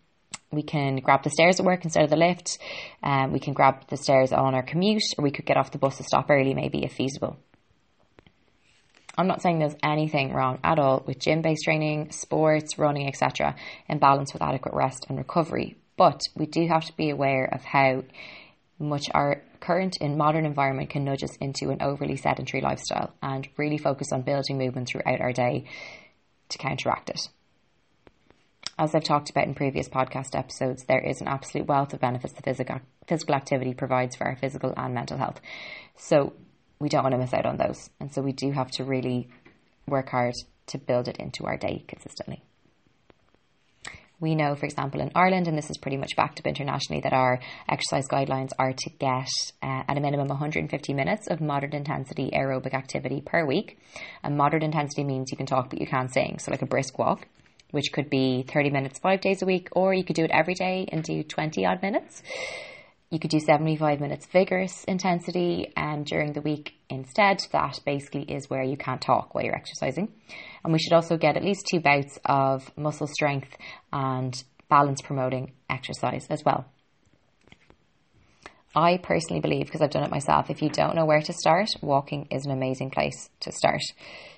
We 0.50 0.62
can 0.62 0.96
grab 0.96 1.24
the 1.24 1.30
stairs 1.30 1.60
at 1.60 1.66
work 1.66 1.84
instead 1.84 2.04
of 2.04 2.10
the 2.10 2.16
lift. 2.16 2.58
Um, 3.02 3.32
we 3.32 3.40
can 3.40 3.52
grab 3.52 3.86
the 3.88 3.96
stairs 3.96 4.32
on 4.32 4.54
our 4.54 4.62
commute, 4.62 5.02
or 5.18 5.24
we 5.24 5.30
could 5.30 5.44
get 5.44 5.58
off 5.58 5.72
the 5.72 5.78
bus 5.78 5.98
to 5.98 6.04
stop 6.04 6.30
early, 6.30 6.54
maybe 6.54 6.84
if 6.84 6.92
feasible. 6.94 7.36
I'm 9.18 9.26
not 9.26 9.42
saying 9.42 9.58
there's 9.58 9.74
anything 9.82 10.32
wrong 10.32 10.60
at 10.62 10.78
all 10.78 11.02
with 11.04 11.18
gym 11.18 11.42
based 11.42 11.64
training, 11.64 12.12
sports, 12.12 12.78
running, 12.78 13.08
etc., 13.08 13.56
in 13.88 13.98
balance 13.98 14.32
with 14.32 14.42
adequate 14.42 14.74
rest 14.74 15.06
and 15.08 15.18
recovery. 15.18 15.76
But 15.96 16.20
we 16.36 16.46
do 16.46 16.68
have 16.68 16.84
to 16.84 16.96
be 16.96 17.10
aware 17.10 17.46
of 17.52 17.64
how 17.64 18.04
much 18.78 19.06
our 19.12 19.42
current 19.58 19.96
in 20.00 20.16
modern 20.16 20.46
environment 20.46 20.90
can 20.90 21.04
nudge 21.04 21.24
us 21.24 21.34
into 21.38 21.70
an 21.70 21.82
overly 21.82 22.16
sedentary 22.16 22.60
lifestyle 22.62 23.12
and 23.20 23.48
really 23.56 23.76
focus 23.76 24.12
on 24.12 24.22
building 24.22 24.56
movement 24.56 24.86
throughout 24.86 25.20
our 25.20 25.32
day 25.32 25.64
to 26.50 26.58
counteract 26.58 27.10
it. 27.10 27.28
As 28.78 28.94
I've 28.94 29.02
talked 29.02 29.30
about 29.30 29.48
in 29.48 29.54
previous 29.56 29.88
podcast 29.88 30.38
episodes, 30.38 30.84
there 30.84 31.04
is 31.04 31.20
an 31.20 31.26
absolute 31.26 31.66
wealth 31.66 31.92
of 31.92 31.98
benefits 31.98 32.34
the 32.34 32.42
physical, 32.42 32.78
physical 33.08 33.34
activity 33.34 33.74
provides 33.74 34.14
for 34.14 34.28
our 34.28 34.36
physical 34.36 34.72
and 34.76 34.94
mental 34.94 35.18
health. 35.18 35.40
So 35.96 36.34
we 36.80 36.88
don't 36.88 37.02
want 37.02 37.12
to 37.12 37.18
miss 37.18 37.34
out 37.34 37.46
on 37.46 37.56
those. 37.56 37.90
And 38.00 38.12
so 38.12 38.22
we 38.22 38.32
do 38.32 38.50
have 38.52 38.70
to 38.72 38.84
really 38.84 39.28
work 39.86 40.10
hard 40.10 40.34
to 40.68 40.78
build 40.78 41.08
it 41.08 41.16
into 41.18 41.46
our 41.46 41.56
day 41.56 41.84
consistently. 41.88 42.42
We 44.20 44.34
know, 44.34 44.56
for 44.56 44.66
example, 44.66 45.00
in 45.00 45.12
Ireland, 45.14 45.46
and 45.46 45.56
this 45.56 45.70
is 45.70 45.78
pretty 45.78 45.96
much 45.96 46.16
backed 46.16 46.40
up 46.40 46.46
internationally, 46.46 47.00
that 47.02 47.12
our 47.12 47.38
exercise 47.68 48.08
guidelines 48.08 48.50
are 48.58 48.72
to 48.72 48.90
get 48.98 49.28
uh, 49.62 49.84
at 49.86 49.96
a 49.96 50.00
minimum 50.00 50.26
150 50.26 50.92
minutes 50.92 51.28
of 51.28 51.40
moderate 51.40 51.74
intensity 51.74 52.30
aerobic 52.34 52.74
activity 52.74 53.20
per 53.24 53.46
week. 53.46 53.78
And 54.24 54.36
moderate 54.36 54.64
intensity 54.64 55.04
means 55.04 55.30
you 55.30 55.36
can 55.36 55.46
talk 55.46 55.70
but 55.70 55.80
you 55.80 55.86
can't 55.86 56.12
sing, 56.12 56.40
so 56.40 56.50
like 56.50 56.62
a 56.62 56.66
brisk 56.66 56.98
walk, 56.98 57.28
which 57.70 57.92
could 57.92 58.10
be 58.10 58.42
30 58.42 58.70
minutes 58.70 58.98
five 58.98 59.20
days 59.20 59.40
a 59.40 59.46
week, 59.46 59.68
or 59.72 59.94
you 59.94 60.02
could 60.02 60.16
do 60.16 60.24
it 60.24 60.32
every 60.32 60.54
day 60.54 60.88
and 60.90 61.04
do 61.04 61.22
20 61.22 61.64
odd 61.64 61.80
minutes. 61.80 62.24
You 63.10 63.18
could 63.18 63.30
do 63.30 63.40
75 63.40 64.00
minutes 64.00 64.26
vigorous 64.26 64.84
intensity 64.84 65.72
and 65.76 66.04
during 66.04 66.34
the 66.34 66.42
week 66.42 66.74
instead. 66.90 67.40
That 67.52 67.80
basically 67.86 68.22
is 68.22 68.50
where 68.50 68.62
you 68.62 68.76
can't 68.76 69.00
talk 69.00 69.34
while 69.34 69.44
you're 69.44 69.56
exercising. 69.56 70.12
And 70.62 70.72
we 70.74 70.78
should 70.78 70.92
also 70.92 71.16
get 71.16 71.36
at 71.36 71.44
least 71.44 71.66
two 71.70 71.80
bouts 71.80 72.18
of 72.26 72.70
muscle 72.76 73.06
strength 73.06 73.56
and 73.92 74.34
balance 74.68 75.00
promoting 75.00 75.52
exercise 75.70 76.26
as 76.28 76.42
well. 76.44 76.66
I 78.76 78.98
personally 78.98 79.40
believe, 79.40 79.64
because 79.64 79.80
I've 79.80 79.90
done 79.90 80.04
it 80.04 80.10
myself, 80.10 80.50
if 80.50 80.60
you 80.60 80.68
don't 80.68 80.94
know 80.94 81.06
where 81.06 81.22
to 81.22 81.32
start, 81.32 81.68
walking 81.80 82.28
is 82.30 82.44
an 82.44 82.52
amazing 82.52 82.90
place 82.90 83.30
to 83.40 83.50
start. 83.50 83.80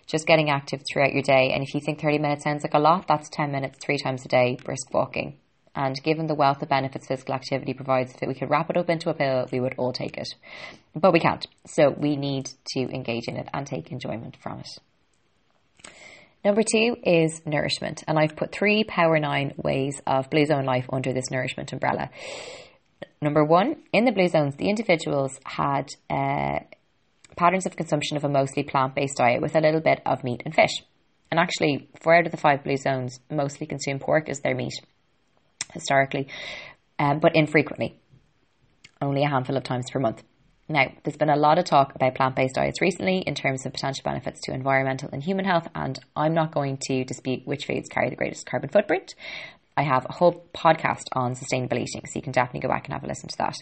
Just 0.06 0.28
getting 0.28 0.48
active 0.48 0.80
throughout 0.90 1.12
your 1.12 1.22
day. 1.22 1.50
And 1.52 1.64
if 1.64 1.74
you 1.74 1.80
think 1.80 2.00
30 2.00 2.18
minutes 2.18 2.44
sounds 2.44 2.62
like 2.62 2.74
a 2.74 2.78
lot, 2.78 3.08
that's 3.08 3.28
10 3.30 3.50
minutes 3.50 3.78
three 3.84 3.98
times 3.98 4.24
a 4.24 4.28
day, 4.28 4.56
brisk 4.64 4.94
walking. 4.94 5.39
And 5.74 5.94
given 6.02 6.26
the 6.26 6.34
wealth 6.34 6.62
of 6.62 6.68
benefits 6.68 7.06
physical 7.06 7.34
activity 7.34 7.74
provides, 7.74 8.12
if 8.20 8.28
we 8.28 8.34
could 8.34 8.50
wrap 8.50 8.70
it 8.70 8.76
up 8.76 8.90
into 8.90 9.08
a 9.10 9.14
pill, 9.14 9.46
we 9.52 9.60
would 9.60 9.74
all 9.78 9.92
take 9.92 10.16
it. 10.16 10.28
But 10.94 11.12
we 11.12 11.20
can't. 11.20 11.46
So 11.66 11.90
we 11.90 12.16
need 12.16 12.50
to 12.74 12.80
engage 12.80 13.28
in 13.28 13.36
it 13.36 13.48
and 13.54 13.66
take 13.66 13.92
enjoyment 13.92 14.36
from 14.42 14.60
it. 14.60 14.68
Number 16.44 16.62
two 16.62 16.96
is 17.04 17.42
nourishment. 17.44 18.02
And 18.08 18.18
I've 18.18 18.34
put 18.34 18.50
three 18.52 18.82
Power 18.82 19.18
Nine 19.18 19.52
ways 19.56 20.00
of 20.06 20.30
Blue 20.30 20.46
Zone 20.46 20.64
life 20.64 20.86
under 20.92 21.12
this 21.12 21.30
nourishment 21.30 21.72
umbrella. 21.72 22.10
Number 23.22 23.44
one, 23.44 23.76
in 23.92 24.06
the 24.06 24.12
Blue 24.12 24.28
Zones, 24.28 24.56
the 24.56 24.70
individuals 24.70 25.38
had 25.44 25.88
uh, 26.08 26.60
patterns 27.36 27.66
of 27.66 27.76
consumption 27.76 28.16
of 28.16 28.24
a 28.24 28.28
mostly 28.28 28.62
plant 28.62 28.94
based 28.94 29.18
diet 29.18 29.42
with 29.42 29.54
a 29.54 29.60
little 29.60 29.80
bit 29.80 30.00
of 30.06 30.24
meat 30.24 30.42
and 30.44 30.54
fish. 30.54 30.72
And 31.30 31.38
actually, 31.38 31.88
four 32.02 32.16
out 32.16 32.26
of 32.26 32.32
the 32.32 32.38
five 32.38 32.64
Blue 32.64 32.78
Zones 32.78 33.20
mostly 33.30 33.66
consume 33.66 33.98
pork 33.98 34.28
as 34.28 34.40
their 34.40 34.54
meat 34.54 34.72
historically, 35.72 36.28
um, 36.98 37.18
but 37.18 37.34
infrequently, 37.34 37.98
only 39.00 39.24
a 39.24 39.28
handful 39.28 39.56
of 39.56 39.64
times 39.64 39.86
per 39.90 39.98
month. 39.98 40.22
Now, 40.68 40.92
there's 41.02 41.16
been 41.16 41.30
a 41.30 41.36
lot 41.36 41.58
of 41.58 41.64
talk 41.64 41.96
about 41.96 42.14
plant 42.14 42.36
based 42.36 42.54
diets 42.54 42.80
recently 42.80 43.18
in 43.26 43.34
terms 43.34 43.66
of 43.66 43.72
potential 43.72 44.02
benefits 44.04 44.40
to 44.42 44.52
environmental 44.52 45.08
and 45.12 45.22
human 45.22 45.44
health, 45.44 45.66
and 45.74 45.98
I'm 46.14 46.32
not 46.32 46.52
going 46.52 46.78
to 46.82 47.04
dispute 47.04 47.42
which 47.44 47.66
foods 47.66 47.88
carry 47.88 48.08
the 48.08 48.16
greatest 48.16 48.46
carbon 48.46 48.70
footprint. 48.70 49.14
I 49.76 49.82
have 49.82 50.06
a 50.08 50.12
whole 50.12 50.46
podcast 50.54 51.04
on 51.12 51.34
sustainable 51.34 51.78
eating, 51.78 52.02
so 52.06 52.12
you 52.14 52.22
can 52.22 52.32
definitely 52.32 52.60
go 52.60 52.68
back 52.68 52.84
and 52.84 52.92
have 52.92 53.02
a 53.02 53.08
listen 53.08 53.28
to 53.30 53.38
that. 53.38 53.56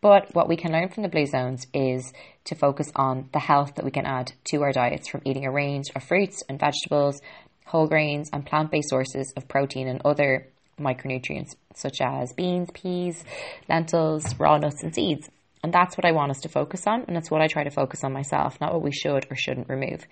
But 0.00 0.34
what 0.34 0.48
we 0.48 0.56
can 0.56 0.72
learn 0.72 0.88
from 0.88 1.02
the 1.02 1.08
blue 1.08 1.26
zones 1.26 1.66
is 1.74 2.12
to 2.44 2.54
focus 2.54 2.90
on 2.96 3.28
the 3.32 3.38
health 3.38 3.74
that 3.76 3.84
we 3.84 3.90
can 3.90 4.06
add 4.06 4.32
to 4.44 4.62
our 4.62 4.72
diets 4.72 5.08
from 5.08 5.22
eating 5.24 5.44
a 5.44 5.52
range 5.52 5.86
of 5.94 6.02
fruits 6.02 6.42
and 6.48 6.58
vegetables, 6.58 7.20
whole 7.66 7.86
grains, 7.86 8.30
and 8.32 8.46
plant 8.46 8.70
based 8.70 8.88
sources 8.88 9.32
of 9.36 9.48
protein 9.48 9.86
and 9.86 10.00
other 10.04 10.48
micronutrients 10.82 11.54
such 11.74 12.00
as 12.00 12.32
beans, 12.32 12.68
peas, 12.74 13.24
lentils, 13.68 14.38
raw 14.38 14.58
nuts, 14.58 14.82
and 14.82 14.94
seeds. 14.94 15.30
And 15.62 15.72
that's 15.72 15.96
what 15.96 16.04
I 16.04 16.12
want 16.12 16.32
us 16.32 16.40
to 16.40 16.48
focus 16.48 16.86
on, 16.86 17.04
and 17.06 17.14
that's 17.14 17.30
what 17.30 17.40
I 17.40 17.46
try 17.46 17.62
to 17.62 17.70
focus 17.70 18.02
on 18.02 18.12
myself, 18.12 18.60
not 18.60 18.72
what 18.72 18.82
we 18.82 18.92
should 18.92 19.26
or 19.30 19.36
shouldn't 19.36 19.68
remove. 19.68 20.04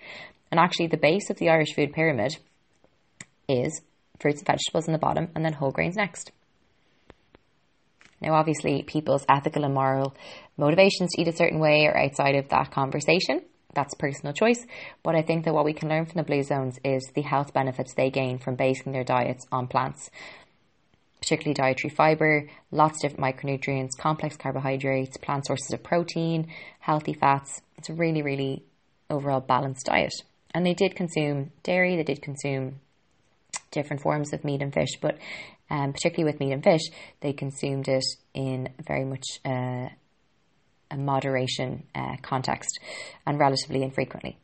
And 0.49 0.59
actually, 0.59 0.87
the 0.87 0.97
base 0.97 1.29
of 1.29 1.37
the 1.37 1.49
Irish 1.49 1.73
food 1.75 1.91
pyramid 1.93 2.37
is 3.49 3.81
fruits 4.19 4.39
and 4.39 4.47
vegetables 4.47 4.87
in 4.87 4.93
the 4.93 4.99
bottom, 4.99 5.29
and 5.35 5.43
then 5.43 5.53
whole 5.53 5.71
grains 5.71 5.97
next. 5.97 6.31
Now, 8.21 8.35
obviously, 8.35 8.83
people's 8.83 9.25
ethical 9.27 9.65
and 9.65 9.73
moral 9.73 10.15
motivations 10.55 11.11
to 11.11 11.21
eat 11.21 11.27
a 11.27 11.35
certain 11.35 11.59
way 11.59 11.87
are 11.87 11.97
outside 11.97 12.35
of 12.35 12.49
that 12.49 12.71
conversation. 12.71 13.41
That's 13.73 13.95
personal 13.95 14.33
choice. 14.33 14.65
But 15.01 15.15
I 15.15 15.21
think 15.21 15.45
that 15.45 15.53
what 15.53 15.65
we 15.65 15.73
can 15.73 15.89
learn 15.89 16.05
from 16.05 16.17
the 16.17 16.23
blue 16.23 16.43
zones 16.43 16.77
is 16.83 17.09
the 17.15 17.21
health 17.21 17.53
benefits 17.53 17.93
they 17.93 18.09
gain 18.09 18.37
from 18.37 18.55
basing 18.55 18.91
their 18.91 19.03
diets 19.03 19.45
on 19.51 19.67
plants 19.67 20.11
particularly 21.21 21.53
dietary 21.53 21.93
fibre, 21.93 22.49
lots 22.71 23.03
of 23.03 23.11
different 23.11 23.37
micronutrients, 23.37 23.89
complex 23.99 24.35
carbohydrates, 24.35 25.17
plant 25.17 25.45
sources 25.45 25.71
of 25.71 25.83
protein, 25.83 26.47
healthy 26.79 27.13
fats. 27.13 27.61
It's 27.77 27.89
a 27.89 27.93
really, 27.93 28.21
really 28.21 28.63
overall 29.09 29.39
balanced 29.39 29.85
diet. 29.85 30.13
And 30.53 30.65
they 30.65 30.73
did 30.73 30.95
consume 30.95 31.51
dairy, 31.63 31.95
they 31.95 32.03
did 32.03 32.21
consume 32.21 32.79
different 33.71 34.01
forms 34.01 34.33
of 34.33 34.43
meat 34.43 34.61
and 34.61 34.73
fish, 34.73 34.97
but 34.99 35.17
um, 35.69 35.93
particularly 35.93 36.31
with 36.31 36.39
meat 36.41 36.51
and 36.51 36.63
fish, 36.63 36.81
they 37.21 37.33
consumed 37.33 37.87
it 37.87 38.03
in 38.33 38.69
very 38.85 39.05
much 39.05 39.23
uh, 39.45 39.87
a 40.89 40.97
moderation 40.97 41.83
uh, 41.95 42.17
context 42.21 42.79
and 43.25 43.39
relatively 43.39 43.83
infrequently. 43.83 44.37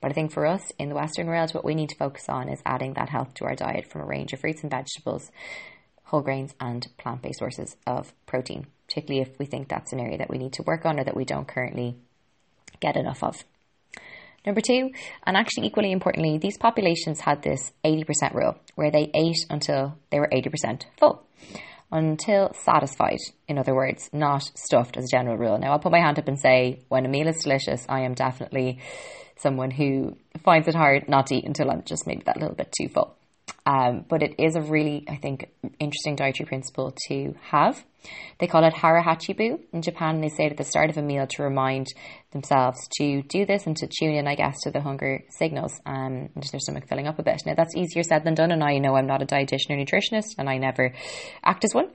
But 0.00 0.10
I 0.10 0.14
think 0.14 0.32
for 0.32 0.46
us 0.46 0.70
in 0.78 0.88
the 0.88 0.94
Western 0.94 1.26
world, 1.26 1.52
what 1.52 1.64
we 1.64 1.74
need 1.74 1.88
to 1.90 1.96
focus 1.96 2.28
on 2.28 2.48
is 2.48 2.60
adding 2.66 2.94
that 2.94 3.08
health 3.08 3.34
to 3.34 3.44
our 3.44 3.54
diet 3.54 3.90
from 3.90 4.02
a 4.02 4.06
range 4.06 4.32
of 4.32 4.40
fruits 4.40 4.62
and 4.62 4.70
vegetables, 4.70 5.30
whole 6.04 6.22
grains, 6.22 6.54
and 6.60 6.86
plant 6.98 7.22
based 7.22 7.38
sources 7.38 7.76
of 7.86 8.12
protein, 8.26 8.66
particularly 8.86 9.22
if 9.22 9.38
we 9.38 9.46
think 9.46 9.68
that's 9.68 9.92
an 9.92 10.00
area 10.00 10.18
that 10.18 10.30
we 10.30 10.38
need 10.38 10.52
to 10.54 10.62
work 10.62 10.84
on 10.84 11.00
or 11.00 11.04
that 11.04 11.16
we 11.16 11.24
don't 11.24 11.48
currently 11.48 11.96
get 12.80 12.96
enough 12.96 13.22
of. 13.22 13.42
Number 14.44 14.60
two, 14.60 14.90
and 15.24 15.36
actually 15.36 15.66
equally 15.66 15.90
importantly, 15.90 16.38
these 16.38 16.56
populations 16.56 17.20
had 17.20 17.42
this 17.42 17.72
80% 17.84 18.32
rule 18.32 18.54
where 18.76 18.92
they 18.92 19.10
ate 19.12 19.44
until 19.50 19.98
they 20.10 20.20
were 20.20 20.30
80% 20.32 20.84
full. 20.98 21.26
Until 21.90 22.52
satisfied, 22.52 23.18
in 23.48 23.58
other 23.58 23.74
words, 23.74 24.08
not 24.12 24.42
stuffed 24.54 24.96
as 24.96 25.04
a 25.04 25.16
general 25.16 25.36
rule. 25.36 25.58
Now, 25.58 25.72
I'll 25.72 25.78
put 25.78 25.92
my 25.92 26.00
hand 26.00 26.18
up 26.18 26.28
and 26.28 26.38
say, 26.38 26.84
when 26.88 27.06
a 27.06 27.08
meal 27.08 27.28
is 27.28 27.42
delicious, 27.42 27.86
I 27.88 28.00
am 28.00 28.14
definitely 28.14 28.80
someone 29.36 29.70
who 29.70 30.16
finds 30.44 30.68
it 30.68 30.74
hard 30.74 31.08
not 31.08 31.26
to 31.28 31.36
eat 31.36 31.44
until 31.44 31.70
I'm 31.70 31.82
just 31.84 32.06
maybe 32.06 32.22
that 32.26 32.38
little 32.38 32.54
bit 32.54 32.72
too 32.76 32.88
full. 32.88 33.16
Um, 33.64 34.04
but 34.08 34.22
it 34.22 34.36
is 34.38 34.54
a 34.54 34.60
really, 34.60 35.04
I 35.08 35.16
think, 35.16 35.50
interesting 35.80 36.14
dietary 36.14 36.46
principle 36.46 36.94
to 37.08 37.34
have. 37.42 37.84
They 38.38 38.46
call 38.46 38.64
it 38.64 38.72
hara 38.72 39.02
hachibu 39.02 39.58
in 39.72 39.82
Japan. 39.82 40.20
They 40.20 40.28
say 40.28 40.46
it 40.46 40.52
at 40.52 40.56
the 40.56 40.64
start 40.64 40.90
of 40.90 40.96
a 40.96 41.02
meal 41.02 41.26
to 41.26 41.42
remind 41.42 41.88
themselves 42.30 42.78
to 42.98 43.22
do 43.22 43.44
this 43.44 43.66
and 43.66 43.76
to 43.78 43.88
tune 43.88 44.14
in, 44.14 44.28
I 44.28 44.36
guess, 44.36 44.60
to 44.62 44.70
the 44.70 44.80
hunger 44.80 45.24
signals 45.30 45.80
um, 45.84 46.30
and 46.32 46.42
just 46.42 46.52
their 46.52 46.60
stomach 46.60 46.88
filling 46.88 47.08
up 47.08 47.18
a 47.18 47.24
bit. 47.24 47.42
Now, 47.44 47.54
that's 47.56 47.74
easier 47.76 48.04
said 48.04 48.22
than 48.22 48.34
done, 48.34 48.52
and 48.52 48.62
I 48.62 48.78
know 48.78 48.96
I'm 48.96 49.08
not 49.08 49.22
a 49.22 49.26
dietitian 49.26 49.70
or 49.70 49.76
nutritionist, 49.76 50.36
and 50.38 50.48
I 50.48 50.58
never 50.58 50.92
act 51.42 51.64
as 51.64 51.74
one. 51.74 51.90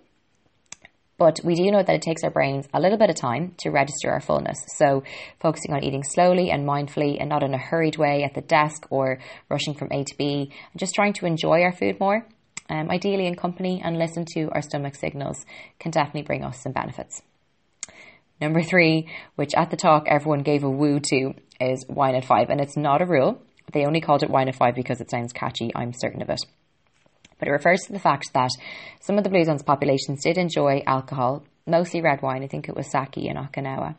But 1.18 1.40
we 1.44 1.56
do 1.56 1.70
know 1.70 1.84
that 1.84 1.96
it 1.96 2.02
takes 2.02 2.24
our 2.24 2.32
brains 2.32 2.68
a 2.74 2.80
little 2.80 2.98
bit 2.98 3.10
of 3.10 3.16
time 3.16 3.54
to 3.60 3.70
register 3.70 4.10
our 4.10 4.22
fullness. 4.22 4.58
So, 4.78 5.04
focusing 5.40 5.74
on 5.74 5.84
eating 5.84 6.04
slowly 6.04 6.50
and 6.50 6.68
mindfully 6.68 7.18
and 7.20 7.30
not 7.30 7.44
in 7.44 7.54
a 7.54 7.60
hurried 7.60 7.98
way 7.98 8.24
at 8.24 8.34
the 8.34 8.42
desk 8.42 8.88
or 8.90 9.20
rushing 9.50 9.76
from 9.76 9.90
A 9.92 10.04
to 10.04 10.18
B, 10.18 10.52
and 10.72 10.80
just 10.80 10.96
trying 10.96 11.14
to 11.14 11.26
enjoy 11.26 11.62
our 11.62 11.74
food 11.74 12.00
more, 12.00 12.26
um, 12.70 12.90
ideally 12.90 13.28
in 13.28 13.36
company, 13.36 13.82
and 13.84 14.00
listen 14.00 14.26
to 14.34 14.50
our 14.52 14.62
stomach 14.62 14.96
signals 14.96 15.46
can 15.80 15.92
definitely 15.92 16.24
bring 16.24 16.44
us 16.44 16.62
some 16.62 16.72
benefits. 16.72 17.22
Number 18.40 18.64
three, 18.64 19.08
which 19.36 19.54
at 19.54 19.70
the 19.70 19.78
talk 19.78 20.08
everyone 20.08 20.42
gave 20.42 20.64
a 20.64 20.70
woo 20.70 21.00
to, 21.12 21.36
is 21.60 21.86
wine 21.88 22.16
at 22.16 22.26
five. 22.26 22.50
And 22.50 22.60
it's 22.60 22.76
not 22.76 23.02
a 23.02 23.06
rule. 23.06 23.40
They 23.72 23.86
only 23.86 24.02
called 24.02 24.24
it 24.24 24.32
wine 24.32 24.48
at 24.48 24.56
five 24.56 24.74
because 24.74 25.00
it 25.00 25.12
sounds 25.12 25.32
catchy, 25.32 25.72
I'm 25.76 25.94
certain 25.94 26.24
of 26.24 26.30
it 26.30 26.42
but 27.42 27.48
it 27.48 27.54
refers 27.54 27.82
to 27.82 27.94
the 27.94 28.00
fact 28.00 28.32
that 28.34 28.52
some 29.00 29.18
of 29.18 29.24
the 29.24 29.32
Blue 29.32 29.44
Zones 29.44 29.64
populations 29.64 30.24
did 30.24 30.38
enjoy 30.38 30.84
alcohol, 30.86 31.44
mostly 31.66 32.02
red 32.02 32.22
wine, 32.22 32.44
I 32.44 32.48
think 32.48 32.70
it 32.70 32.76
was 32.76 32.92
sake 32.92 33.18
in 33.18 33.36
Okinawa, 33.36 33.96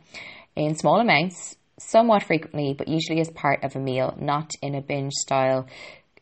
in 0.54 0.76
small 0.76 1.00
amounts, 1.00 1.56
somewhat 1.76 2.22
frequently, 2.22 2.72
but 2.72 2.86
usually 2.86 3.20
as 3.20 3.30
part 3.30 3.64
of 3.64 3.74
a 3.74 3.80
meal, 3.80 4.16
not 4.20 4.52
in 4.62 4.76
a 4.76 4.80
binge 4.80 5.12
style 5.14 5.66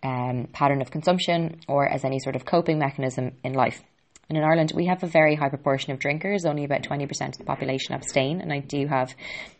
um, 0.03 0.49
pattern 0.55 0.81
of 0.81 0.91
consumption 0.91 1.61
or 1.69 1.87
as 1.87 2.07
any 2.07 2.19
sort 2.21 2.37
of 2.37 2.47
coping 2.47 2.79
mechanism 2.79 3.33
in 3.45 3.53
life. 3.53 3.83
And 4.31 4.39
in 4.39 4.45
Ireland, 4.45 4.73
we 4.75 4.87
have 4.87 5.03
a 5.03 5.09
very 5.09 5.35
high 5.35 5.49
proportion 5.51 5.93
of 5.93 5.99
drinkers, 5.99 6.47
only 6.47 6.65
about 6.65 6.85
20% 6.85 7.03
of 7.11 7.39
the 7.39 7.45
population 7.45 7.95
abstain, 7.95 8.41
and 8.41 8.51
I 8.51 8.61
do 8.61 8.87
have 8.87 9.15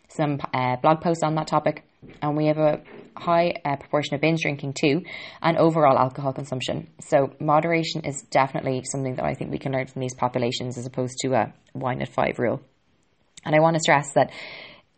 some 0.07 0.39
uh, 0.53 0.77
blog 0.77 1.01
posts 1.01 1.23
on 1.23 1.35
that 1.35 1.47
topic. 1.47 1.83
And 2.21 2.35
we 2.35 2.47
have 2.47 2.57
a 2.57 2.81
high 3.15 3.53
uh, 3.63 3.75
proportion 3.75 4.15
of 4.15 4.21
binge 4.21 4.41
drinking 4.41 4.73
too, 4.73 5.03
and 5.41 5.57
overall 5.57 5.97
alcohol 5.97 6.33
consumption. 6.33 6.89
So 6.99 7.33
moderation 7.39 8.05
is 8.05 8.23
definitely 8.31 8.83
something 8.91 9.15
that 9.15 9.25
I 9.25 9.35
think 9.35 9.51
we 9.51 9.59
can 9.59 9.71
learn 9.71 9.87
from 9.87 10.01
these 10.01 10.15
populations 10.15 10.77
as 10.77 10.85
opposed 10.85 11.17
to 11.21 11.33
a 11.33 11.53
wine 11.73 12.01
at 12.01 12.09
five 12.09 12.39
rule. 12.39 12.61
And 13.45 13.55
I 13.55 13.59
want 13.59 13.75
to 13.75 13.79
stress 13.79 14.13
that 14.13 14.31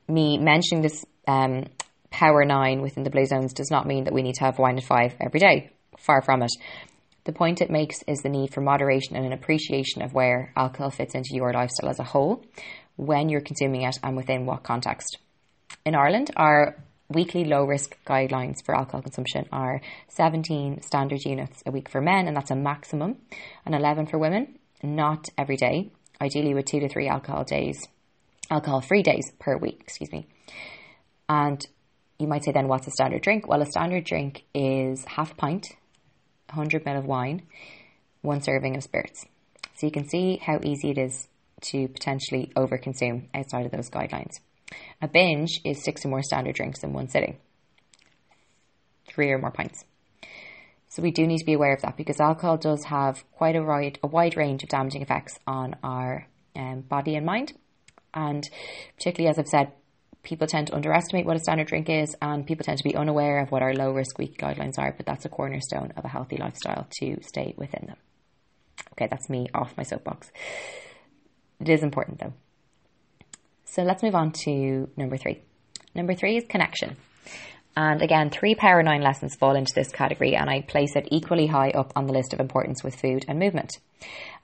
me 0.07 0.38
mentioning 0.38 0.81
this 0.81 1.05
um, 1.27 1.65
power 2.10 2.45
nine 2.45 2.81
within 2.81 3.03
the 3.03 3.10
blue 3.10 3.25
zones 3.25 3.53
does 3.53 3.72
not 3.72 3.88
mean 3.88 4.05
that 4.05 4.13
we 4.13 4.22
need 4.22 4.36
to 4.36 4.43
have 4.45 4.60
wine 4.60 4.77
at 4.77 4.83
five 4.83 5.15
every 5.19 5.39
day. 5.39 5.72
Far 5.98 6.22
from 6.22 6.43
it. 6.43 6.51
The 7.25 7.31
point 7.31 7.62
it 7.62 7.69
makes 7.69 8.03
is 8.05 8.19
the 8.19 8.29
need 8.29 8.53
for 8.53 8.62
moderation 8.62 9.15
and 9.15 9.25
an 9.25 9.31
appreciation 9.31 10.01
of 10.01 10.13
where 10.13 10.51
alcohol 10.57 10.89
fits 10.89 11.15
into 11.15 11.29
your 11.33 11.53
lifestyle 11.53 11.89
as 11.89 12.00
a 12.00 12.03
whole, 12.03 12.43
when 12.98 13.29
you're 13.29 13.41
consuming 13.41 13.83
it, 13.83 13.98
and 14.03 14.17
within 14.17 14.45
what 14.45 14.63
context. 14.63 15.17
In 15.86 15.95
Ireland, 15.95 16.31
our 16.36 16.75
weekly 17.13 17.46
low 17.46 17.65
risk 17.65 17.98
guidelines 18.05 18.63
for 18.65 18.75
alcohol 18.75 19.01
consumption 19.01 19.46
are 19.51 19.82
17 20.10 20.82
standard 20.82 21.24
units 21.25 21.63
a 21.65 21.72
week 21.72 21.89
for 21.89 22.01
men, 22.01 22.27
and 22.27 22.36
that's 22.36 22.51
a 22.51 22.55
maximum, 22.55 23.17
and 23.65 23.75
11 23.75 24.08
for 24.08 24.17
women, 24.17 24.60
not 24.82 25.29
every 25.38 25.55
day, 25.55 25.91
ideally 26.22 26.53
with 26.53 26.65
two 26.65 26.79
to 26.79 26.89
three 26.89 27.08
alcohol 27.08 27.43
days, 27.43 27.79
alcohol 28.50 28.82
free 28.82 29.03
days 29.03 29.32
per 29.39 29.58
week, 29.58 29.79
excuse 29.82 30.12
me. 30.12 30.27
And 31.29 31.65
you 32.20 32.27
might 32.27 32.43
say 32.43 32.51
then, 32.51 32.67
what's 32.67 32.88
a 32.88 32.91
standard 32.91 33.22
drink? 33.22 33.48
Well, 33.48 33.62
a 33.62 33.65
standard 33.65 34.03
drink 34.03 34.43
is 34.53 35.03
half 35.05 35.36
pint, 35.38 35.67
100 36.50 36.84
ml 36.84 37.00
of 37.00 37.05
wine, 37.05 37.43
one 38.22 38.41
serving 38.41 38.75
of 38.75 38.84
spirits. 38.84 39.25
So 39.75 39.88
you 39.88 39.91
can 39.91 40.08
see 40.08 40.38
how 40.38 40.60
easy 40.63 40.91
it 40.91 40.98
is 40.98 41.27
to 41.72 41.88
potentially 41.88 42.51
overconsume 42.55 43.27
outside 43.34 43.65
of 43.65 43.72
those 43.72 43.89
guidelines. 43.89 44.34
A 45.01 45.08
binge 45.08 45.62
is 45.63 45.84
six 45.84 46.06
or 46.06 46.10
more 46.10 46.24
standard 46.24 46.56
drinks 46.56 46.84
in 46.84 46.94
one 46.94 47.08
sitting, 47.08 47.38
three 49.08 49.32
or 49.32 49.38
more 49.38 49.51
pints. 49.51 49.84
So 50.89 51.01
we 51.01 51.12
do 51.12 51.25
need 51.25 51.39
to 51.39 51.46
be 51.46 51.53
aware 51.53 51.74
of 51.74 51.82
that 51.82 51.98
because 51.98 52.20
alcohol 52.20 52.58
does 52.58 52.84
have 52.86 53.24
quite 53.32 53.56
a 53.56 53.63
wide, 53.63 53.98
a 54.03 54.08
wide 54.08 54.38
range 54.38 54.62
of 54.62 54.70
damaging 54.70 55.01
effects 55.01 55.39
on 55.48 55.75
our 55.84 56.27
um, 56.56 56.82
body 56.82 57.15
and 57.15 57.25
mind. 57.25 57.53
And 58.13 58.48
particularly, 58.98 59.32
as 59.32 59.39
I've 59.39 59.48
said, 59.48 59.72
people 60.22 60.46
tend 60.46 60.68
to 60.68 60.75
underestimate 60.75 61.25
what 61.25 61.36
a 61.36 61.39
standard 61.39 61.68
drink 61.68 61.89
is, 61.89 62.15
and 62.22 62.46
people 62.46 62.63
tend 62.63 62.77
to 62.77 62.84
be 62.84 62.96
unaware 62.96 63.42
of 63.42 63.51
what 63.51 63.63
our 63.63 63.74
low 63.74 63.92
risk 63.92 64.20
week 64.20 64.38
guidelines 64.38 64.77
are. 64.77 64.94
But 64.96 65.08
that's 65.08 65.25
a 65.25 65.30
cornerstone 65.30 65.94
of 65.98 66.06
a 66.06 66.10
healthy 66.10 66.38
lifestyle 66.38 66.88
to 67.00 67.18
stay 67.24 67.56
within 67.58 67.88
them. 67.88 67.98
Okay, 68.92 69.08
that's 69.10 69.30
me 69.30 69.48
off 69.53 69.75
my 69.75 69.84
soapbox. 69.84 70.32
It 71.60 71.70
is 71.70 71.82
important 71.82 72.20
though. 72.20 72.34
So 73.74 73.82
let's 73.82 74.03
move 74.03 74.13
on 74.13 74.34
to 74.44 74.88
number 74.96 75.18
three. 75.18 75.42
Number 75.96 76.13
three 76.13 76.38
is 76.38 76.44
connection. 76.48 76.96
And 77.75 78.03
again, 78.03 78.30
three 78.30 78.53
Power 78.53 78.84
9 78.84 79.01
lessons 79.01 79.36
fall 79.36 79.56
into 79.56 79.74
this 79.74 79.89
category, 79.89 80.36
and 80.36 80.48
I 80.48 80.62
place 80.62 80.96
it 80.96 81.08
equally 81.10 81.48
high 81.48 81.72
up 81.72 81.92
on 81.96 82.06
the 82.06 82.13
list 82.13 82.34
of 82.34 82.39
importance 82.39 82.84
with 82.84 83.01
food 83.01 83.25
and 83.27 83.39
movement. 83.39 83.72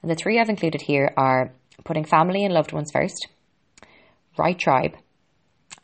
And 0.02 0.10
the 0.10 0.16
three 0.16 0.40
I've 0.40 0.48
included 0.48 0.82
here 0.82 1.14
are 1.16 1.52
putting 1.84 2.04
family 2.04 2.44
and 2.44 2.52
loved 2.52 2.72
ones 2.72 2.90
first, 2.92 3.28
right 4.36 4.58
tribe, 4.58 4.96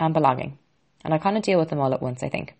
and 0.00 0.12
belonging. 0.12 0.58
And 1.04 1.14
I 1.14 1.18
kind 1.18 1.36
of 1.36 1.44
deal 1.44 1.60
with 1.60 1.68
them 1.68 1.78
all 1.78 1.94
at 1.94 2.02
once, 2.02 2.24
I 2.24 2.28
think. 2.28 2.56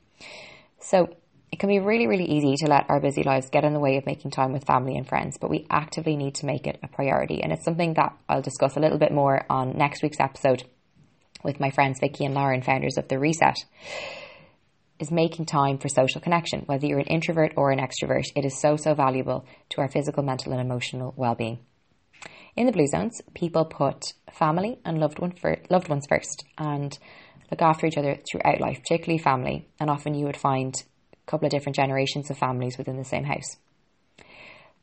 So 0.78 1.08
it 1.50 1.58
can 1.58 1.68
be 1.68 1.80
really, 1.80 2.06
really 2.06 2.26
easy 2.26 2.54
to 2.58 2.70
let 2.70 2.88
our 2.88 3.00
busy 3.00 3.24
lives 3.24 3.50
get 3.50 3.64
in 3.64 3.72
the 3.72 3.80
way 3.80 3.96
of 3.96 4.06
making 4.06 4.30
time 4.30 4.52
with 4.52 4.66
family 4.66 4.96
and 4.96 5.08
friends, 5.08 5.36
but 5.36 5.50
we 5.50 5.66
actively 5.68 6.14
need 6.16 6.36
to 6.36 6.46
make 6.46 6.68
it 6.68 6.78
a 6.84 6.86
priority. 6.86 7.42
And 7.42 7.52
it's 7.52 7.64
something 7.64 7.94
that 7.94 8.16
I'll 8.28 8.40
discuss 8.40 8.76
a 8.76 8.80
little 8.80 8.98
bit 8.98 9.10
more 9.10 9.44
on 9.50 9.76
next 9.76 10.00
week's 10.04 10.20
episode 10.20 10.62
with 11.46 11.60
my 11.60 11.70
friends 11.70 12.00
Vicky 12.00 12.24
and 12.26 12.34
Lauren, 12.34 12.60
founders 12.60 12.98
of 12.98 13.08
The 13.08 13.18
Reset 13.18 13.56
is 14.98 15.10
making 15.10 15.46
time 15.46 15.78
for 15.78 15.88
social 15.88 16.20
connection. 16.20 16.62
Whether 16.66 16.86
you're 16.86 16.98
an 16.98 17.06
introvert 17.06 17.52
or 17.56 17.70
an 17.70 17.78
extrovert, 17.78 18.24
it 18.34 18.44
is 18.44 18.60
so, 18.60 18.76
so 18.76 18.94
valuable 18.94 19.46
to 19.70 19.80
our 19.80 19.88
physical, 19.88 20.22
mental, 20.22 20.52
and 20.52 20.60
emotional 20.60 21.14
well 21.16 21.36
being. 21.36 21.60
In 22.56 22.66
the 22.66 22.72
blue 22.72 22.86
zones, 22.88 23.22
people 23.34 23.64
put 23.64 24.12
family 24.32 24.78
and 24.84 24.98
loved, 24.98 25.20
one 25.20 25.32
for, 25.32 25.58
loved 25.70 25.88
ones 25.88 26.06
first 26.08 26.44
and 26.58 26.98
look 27.50 27.62
after 27.62 27.86
each 27.86 27.98
other 27.98 28.18
throughout 28.30 28.60
life, 28.60 28.78
particularly 28.78 29.22
family. 29.22 29.68
And 29.78 29.88
often 29.88 30.14
you 30.14 30.26
would 30.26 30.36
find 30.36 30.74
a 31.12 31.30
couple 31.30 31.46
of 31.46 31.52
different 31.52 31.76
generations 31.76 32.30
of 32.30 32.38
families 32.38 32.76
within 32.76 32.96
the 32.96 33.04
same 33.04 33.24
house. 33.24 33.56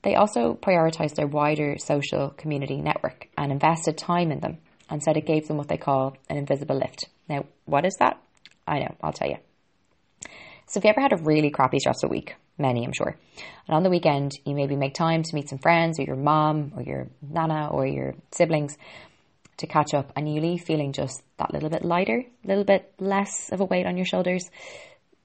They 0.03 0.15
also 0.15 0.53
prioritised 0.53 1.15
their 1.15 1.27
wider 1.27 1.77
social 1.77 2.29
community 2.29 2.79
network 2.79 3.27
and 3.37 3.51
invested 3.51 3.97
time 3.97 4.31
in 4.31 4.39
them 4.39 4.59
and 4.89 5.01
said 5.01 5.17
it 5.17 5.25
gave 5.25 5.47
them 5.47 5.57
what 5.57 5.67
they 5.67 5.77
call 5.77 6.15
an 6.29 6.37
invisible 6.37 6.77
lift. 6.77 7.07
Now, 7.29 7.45
what 7.65 7.85
is 7.85 7.95
that? 7.99 8.21
I 8.67 8.79
know, 8.79 8.95
I'll 9.01 9.13
tell 9.13 9.29
you. 9.29 9.37
So 10.67 10.79
if 10.79 10.85
you 10.85 10.89
ever 10.89 11.01
had 11.01 11.13
a 11.13 11.17
really 11.17 11.49
crappy, 11.49 11.79
stressful 11.79 12.09
week, 12.09 12.35
many 12.57 12.85
I'm 12.85 12.93
sure, 12.93 13.17
and 13.67 13.75
on 13.75 13.83
the 13.83 13.89
weekend 13.89 14.31
you 14.45 14.55
maybe 14.55 14.75
make 14.75 14.93
time 14.93 15.23
to 15.23 15.35
meet 15.35 15.49
some 15.49 15.59
friends 15.59 15.99
or 15.99 16.03
your 16.03 16.15
mom 16.15 16.73
or 16.75 16.83
your 16.83 17.07
nana 17.21 17.69
or 17.69 17.85
your 17.85 18.15
siblings 18.31 18.77
to 19.57 19.67
catch 19.67 19.93
up 19.93 20.11
and 20.15 20.33
you 20.33 20.41
leave 20.41 20.61
feeling 20.61 20.93
just 20.93 21.21
that 21.37 21.53
little 21.53 21.69
bit 21.69 21.83
lighter, 21.83 22.23
a 22.43 22.47
little 22.47 22.63
bit 22.63 22.91
less 22.99 23.51
of 23.51 23.59
a 23.59 23.65
weight 23.65 23.85
on 23.85 23.97
your 23.97 24.05
shoulders, 24.05 24.49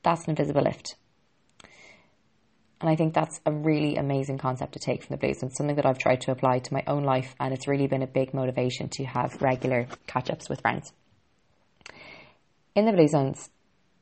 that's 0.02 0.24
an 0.24 0.30
invisible 0.30 0.62
lift. 0.62 0.96
And 2.80 2.88
I 2.88 2.94
think 2.94 3.12
that's 3.12 3.40
a 3.44 3.52
really 3.52 3.96
amazing 3.96 4.38
concept 4.38 4.74
to 4.74 4.78
take 4.78 5.02
from 5.02 5.14
the 5.14 5.18
blues 5.18 5.42
and 5.42 5.52
something 5.52 5.76
that 5.76 5.86
I've 5.86 5.98
tried 5.98 6.20
to 6.22 6.30
apply 6.30 6.60
to 6.60 6.74
my 6.74 6.84
own 6.86 7.02
life 7.02 7.34
and 7.40 7.52
it's 7.52 7.66
really 7.66 7.88
been 7.88 8.02
a 8.02 8.06
big 8.06 8.32
motivation 8.32 8.88
to 8.90 9.04
have 9.04 9.42
regular 9.42 9.88
catch 10.06 10.30
ups 10.30 10.48
with 10.48 10.60
friends. 10.60 10.92
In 12.76 12.86
the 12.86 12.92
blue 12.92 13.08
zones, 13.08 13.50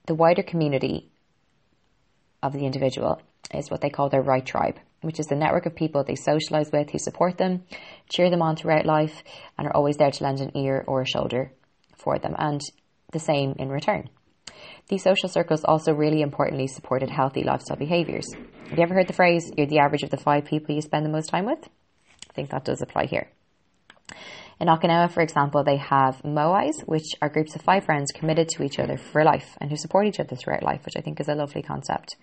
the 0.06 0.14
wider 0.14 0.42
community 0.42 1.11
of 2.43 2.52
the 2.52 2.67
individual 2.67 3.23
is 3.54 3.71
what 3.71 3.80
they 3.80 3.89
call 3.89 4.10
their 4.10 4.23
right 4.23 4.45
tribe, 4.45 4.78
which 5.00 5.19
is 5.19 5.26
the 5.26 5.36
network 5.36 5.65
of 5.65 5.75
people 5.75 6.04
they 6.04 6.15
socialise 6.15 6.73
with 6.73 6.91
who 6.91 6.99
support 6.99 7.39
them, 7.39 7.65
cheer 8.10 8.28
them 8.28 8.43
on 8.43 8.56
throughout 8.56 8.84
life, 8.84 9.23
and 9.56 9.67
are 9.67 9.75
always 9.75 9.97
there 9.97 10.10
to 10.10 10.25
lend 10.25 10.41
an 10.41 10.56
ear 10.56 10.84
or 10.86 11.00
a 11.00 11.06
shoulder 11.06 11.52
for 11.97 12.19
them, 12.19 12.34
and 12.39 12.60
the 13.12 13.19
same 13.19 13.54
in 13.58 13.71
return. 13.71 14.10
These 14.89 15.02
social 15.02 15.29
circles 15.29 15.65
also 15.65 15.93
really 15.93 16.23
importantly 16.23 16.67
supported 16.67 17.11
healthy 17.11 17.43
lifestyle 17.43 17.76
behaviours. 17.76 18.26
Have 18.69 18.79
you 18.79 18.83
ever 18.85 18.95
heard 18.95 19.09
the 19.09 19.13
phrase, 19.13 19.50
you're 19.57 19.67
the 19.67 19.79
average 19.79 20.02
of 20.02 20.11
the 20.11 20.17
five 20.17 20.45
people 20.45 20.75
you 20.75 20.81
spend 20.81 21.05
the 21.05 21.11
most 21.11 21.29
time 21.29 21.47
with? 21.47 21.69
I 22.31 22.33
think 22.33 22.50
that 22.50 22.65
does 22.65 22.83
apply 22.83 23.07
here. 23.07 23.29
In 24.59 24.69
Okinawa, 24.69 25.11
for 25.11 25.23
example, 25.23 25.65
they 25.65 25.76
have 25.76 26.23
moais, 26.23 26.81
which 26.87 27.15
are 27.21 27.29
groups 27.29 27.55
of 27.55 27.63
five 27.63 27.85
friends 27.85 28.11
committed 28.13 28.49
to 28.50 28.63
each 28.63 28.79
other 28.79 28.97
for 28.97 29.23
life 29.23 29.57
and 29.61 29.71
who 29.71 29.76
support 29.76 30.07
each 30.07 30.19
other 30.19 30.35
throughout 30.35 30.63
life, 30.63 30.85
which 30.87 30.97
I 30.97 31.02
think 31.02 31.21
is 31.21 31.29
a 31.29 31.35
lovely 31.35 31.63
concept. 31.63 32.17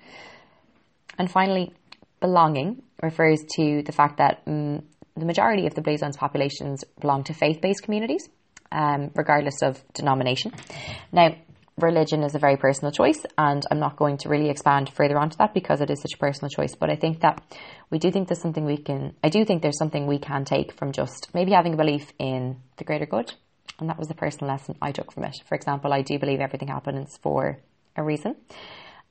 And 1.19 1.29
finally, 1.29 1.73
belonging 2.19 2.81
refers 3.01 3.43
to 3.57 3.83
the 3.83 3.91
fact 3.91 4.17
that 4.17 4.41
um, 4.47 4.81
the 5.15 5.25
majority 5.25 5.67
of 5.67 5.75
the 5.75 5.81
Blue 5.81 5.97
Zones 5.97 6.17
populations 6.17 6.83
belong 6.99 7.23
to 7.25 7.33
faith 7.33 7.61
based 7.61 7.83
communities, 7.83 8.27
um, 8.71 9.11
regardless 9.13 9.61
of 9.61 9.83
denomination. 9.93 10.53
Now, 11.11 11.35
religion 11.79 12.23
is 12.23 12.35
a 12.35 12.39
very 12.39 12.57
personal 12.57 12.91
choice, 12.91 13.25
and 13.37 13.63
I'm 13.69 13.79
not 13.79 13.95
going 13.95 14.17
to 14.19 14.29
really 14.29 14.49
expand 14.49 14.89
further 14.89 15.17
onto 15.17 15.37
that 15.37 15.53
because 15.53 15.81
it 15.81 15.89
is 15.89 16.01
such 16.01 16.13
a 16.13 16.17
personal 16.17 16.49
choice. 16.49 16.75
But 16.75 16.89
I 16.89 16.95
think 16.95 17.21
that 17.21 17.41
we 17.89 17.99
do 17.99 18.11
think 18.11 18.27
there's 18.27 18.41
something 18.41 18.65
we 18.65 18.77
can, 18.77 19.15
I 19.23 19.29
do 19.29 19.43
think 19.45 19.61
there's 19.61 19.77
something 19.77 20.07
we 20.07 20.19
can 20.19 20.45
take 20.45 20.73
from 20.73 20.91
just 20.91 21.29
maybe 21.33 21.51
having 21.51 21.73
a 21.73 21.77
belief 21.77 22.13
in 22.19 22.57
the 22.77 22.83
greater 22.83 23.05
good. 23.05 23.33
And 23.79 23.89
that 23.89 23.97
was 23.97 24.07
the 24.07 24.13
personal 24.13 24.51
lesson 24.51 24.75
I 24.81 24.91
took 24.91 25.11
from 25.11 25.23
it. 25.23 25.35
For 25.47 25.55
example, 25.55 25.93
I 25.93 26.03
do 26.03 26.19
believe 26.19 26.39
everything 26.39 26.67
happens 26.67 27.17
for 27.21 27.57
a 27.95 28.03
reason. 28.03 28.35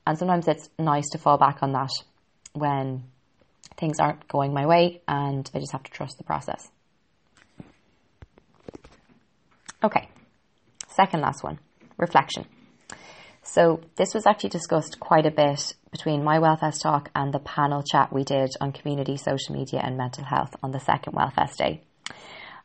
And 0.07 0.17
sometimes 0.17 0.47
it's 0.47 0.69
nice 0.79 1.09
to 1.11 1.17
fall 1.17 1.37
back 1.37 1.61
on 1.61 1.73
that 1.73 1.91
when 2.53 3.03
things 3.77 3.99
aren't 3.99 4.27
going 4.27 4.53
my 4.53 4.65
way 4.65 5.01
and 5.07 5.49
I 5.53 5.59
just 5.59 5.71
have 5.73 5.83
to 5.83 5.91
trust 5.91 6.17
the 6.17 6.23
process. 6.23 6.69
Okay, 9.83 10.07
second 10.87 11.21
last 11.21 11.43
one 11.43 11.59
reflection. 12.03 12.45
So 13.43 13.81
this 13.97 14.13
was 14.13 14.25
actually 14.25 14.51
discussed 14.51 14.99
quite 14.99 15.25
a 15.25 15.31
bit 15.31 15.73
between 15.91 16.23
my 16.23 16.39
Wellfest 16.39 16.81
talk 16.81 17.09
and 17.13 17.33
the 17.33 17.39
panel 17.39 17.83
chat 17.83 18.11
we 18.11 18.23
did 18.23 18.49
on 18.61 18.71
community, 18.71 19.17
social 19.17 19.55
media 19.55 19.81
and 19.83 19.97
mental 19.97 20.23
health 20.23 20.55
on 20.63 20.71
the 20.71 20.79
second 20.79 21.13
Wellfest 21.13 21.57
day. 21.57 21.81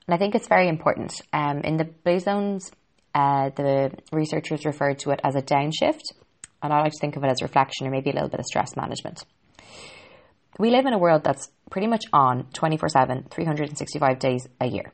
And 0.06 0.14
I 0.14 0.18
think 0.18 0.34
it's 0.34 0.48
very 0.48 0.68
important. 0.68 1.20
Um, 1.32 1.60
in 1.60 1.76
the 1.76 1.84
blue 1.84 2.20
zones, 2.20 2.70
uh, 3.14 3.50
the 3.50 3.90
researchers 4.12 4.64
referred 4.64 5.00
to 5.00 5.10
it 5.10 5.20
as 5.24 5.34
a 5.34 5.42
downshift, 5.42 6.12
and 6.62 6.72
I 6.72 6.80
like 6.80 6.92
to 6.92 6.98
think 7.00 7.16
of 7.16 7.24
it 7.24 7.30
as 7.30 7.42
reflection 7.42 7.86
or 7.86 7.90
maybe 7.90 8.10
a 8.10 8.14
little 8.14 8.30
bit 8.30 8.40
of 8.40 8.46
stress 8.46 8.76
management. 8.76 9.24
We 10.58 10.70
live 10.70 10.86
in 10.86 10.92
a 10.92 10.98
world 10.98 11.22
that's 11.24 11.48
pretty 11.70 11.86
much 11.86 12.04
on 12.12 12.46
24 12.52 12.88
7, 12.88 13.26
365 13.30 14.18
days 14.18 14.48
a 14.60 14.66
year. 14.66 14.92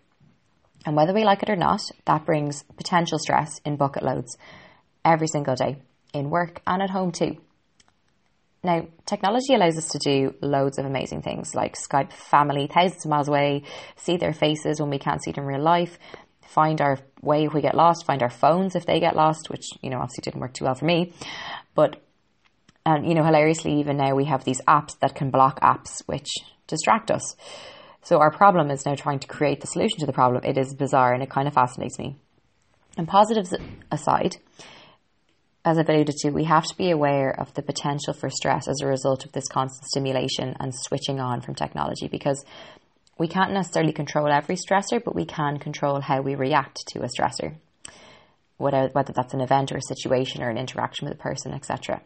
And 0.87 0.97
whether 0.97 1.15
we 1.15 1.25
like 1.25 1.43
it 1.43 1.51
or 1.51 1.57
not, 1.57 1.81
that 2.05 2.27
brings 2.27 2.63
potential 2.77 3.19
stress 3.19 3.59
in 3.65 3.77
bucket 3.77 4.03
loads 4.03 4.37
every 5.05 5.29
single 5.29 5.55
day, 5.55 5.79
in 6.13 6.31
work 6.31 6.61
and 6.67 6.83
at 6.83 6.91
home 6.91 7.13
too. 7.13 7.39
Now, 8.63 8.87
technology 9.05 9.55
allows 9.55 9.77
us 9.77 9.89
to 9.89 9.99
do 9.99 10.35
loads 10.41 10.79
of 10.79 10.87
amazing 10.87 11.21
things 11.21 11.55
like 11.55 11.75
Skype 11.77 12.13
family 12.13 12.67
thousands 12.67 13.05
of 13.05 13.11
miles 13.11 13.29
away, 13.29 13.65
see 13.97 14.17
their 14.17 14.33
faces 14.33 14.81
when 14.81 14.89
we 14.89 14.99
can't 14.99 15.23
see 15.23 15.33
them 15.33 15.45
in 15.45 15.49
real 15.49 15.63
life, 15.63 15.99
find 16.49 16.81
our 16.81 16.99
way 17.21 17.45
if 17.45 17.53
we 17.53 17.61
get 17.61 17.75
lost, 17.75 18.07
find 18.07 18.23
our 18.23 18.31
phones 18.31 18.75
if 18.75 18.87
they 18.87 19.01
get 19.01 19.17
lost, 19.17 19.51
which, 19.51 19.67
you 19.83 19.91
know, 19.91 19.99
obviously 19.99 20.23
didn't 20.23 20.41
work 20.41 20.55
too 20.55 20.65
well 20.65 20.75
for 20.75 20.87
me. 20.87 21.13
But, 21.75 22.03
and, 22.87 23.07
you 23.07 23.15
know, 23.15 23.25
hilariously, 23.25 23.81
even 23.81 23.99
now 23.99 24.15
we 24.15 24.25
have 24.27 24.45
these 24.45 24.63
apps 24.63 24.99
that 25.01 25.15
can 25.15 25.31
block 25.31 25.61
apps 25.61 26.01
which 26.07 26.29
distract 26.67 27.11
us. 27.11 27.37
So 28.05 28.19
our 28.19 28.31
problem 28.31 28.71
is 28.71 28.85
now 28.85 28.95
trying 28.95 29.21
to 29.21 29.27
create 29.27 29.63
the 29.63 29.67
solution 29.67 29.99
to 30.01 30.07
the 30.07 30.13
problem. 30.13 30.45
It 30.45 30.59
is 30.59 30.75
bizarre 30.75 31.15
and 31.15 31.23
it 31.23 31.31
kind 31.31 31.49
of 31.49 31.55
fascinates 31.55 31.99
me. 31.99 32.17
And 32.99 33.09
positives 33.09 33.55
aside, 33.91 34.37
as 35.65 35.79
I've 35.79 35.89
alluded 35.89 36.15
to, 36.19 36.31
we 36.31 36.45
have 36.45 36.67
to 36.67 36.77
be 36.77 36.91
aware 36.91 37.31
of 37.31 37.55
the 37.55 37.63
potential 37.63 38.13
for 38.13 38.29
stress 38.29 38.69
as 38.69 38.83
a 38.83 38.87
result 38.87 39.25
of 39.25 39.33
this 39.33 39.49
constant 39.49 39.89
stimulation 39.89 40.55
and 40.61 40.75
switching 40.75 41.19
on 41.19 41.41
from 41.41 41.55
technology 41.55 42.07
because 42.07 42.45
we 43.17 43.27
can't 43.27 43.55
necessarily 43.55 43.93
control 43.93 44.29
every 44.29 44.57
stressor, 44.57 45.03
but 45.03 45.15
we 45.15 45.25
can 45.25 45.59
control 45.59 46.03
how 46.03 46.21
we 46.21 46.35
react 46.35 46.87
to 46.89 47.01
a 47.01 47.09
stressor, 47.09 47.55
whether, 48.59 48.89
whether 48.89 49.15
that's 49.15 49.33
an 49.33 49.41
event 49.41 49.73
or 49.73 49.79
a 49.79 49.83
situation 49.83 50.43
or 50.43 50.51
an 50.51 50.59
interaction 50.59 51.09
with 51.09 51.19
a 51.19 51.23
person, 51.23 51.55
etc. 51.55 52.03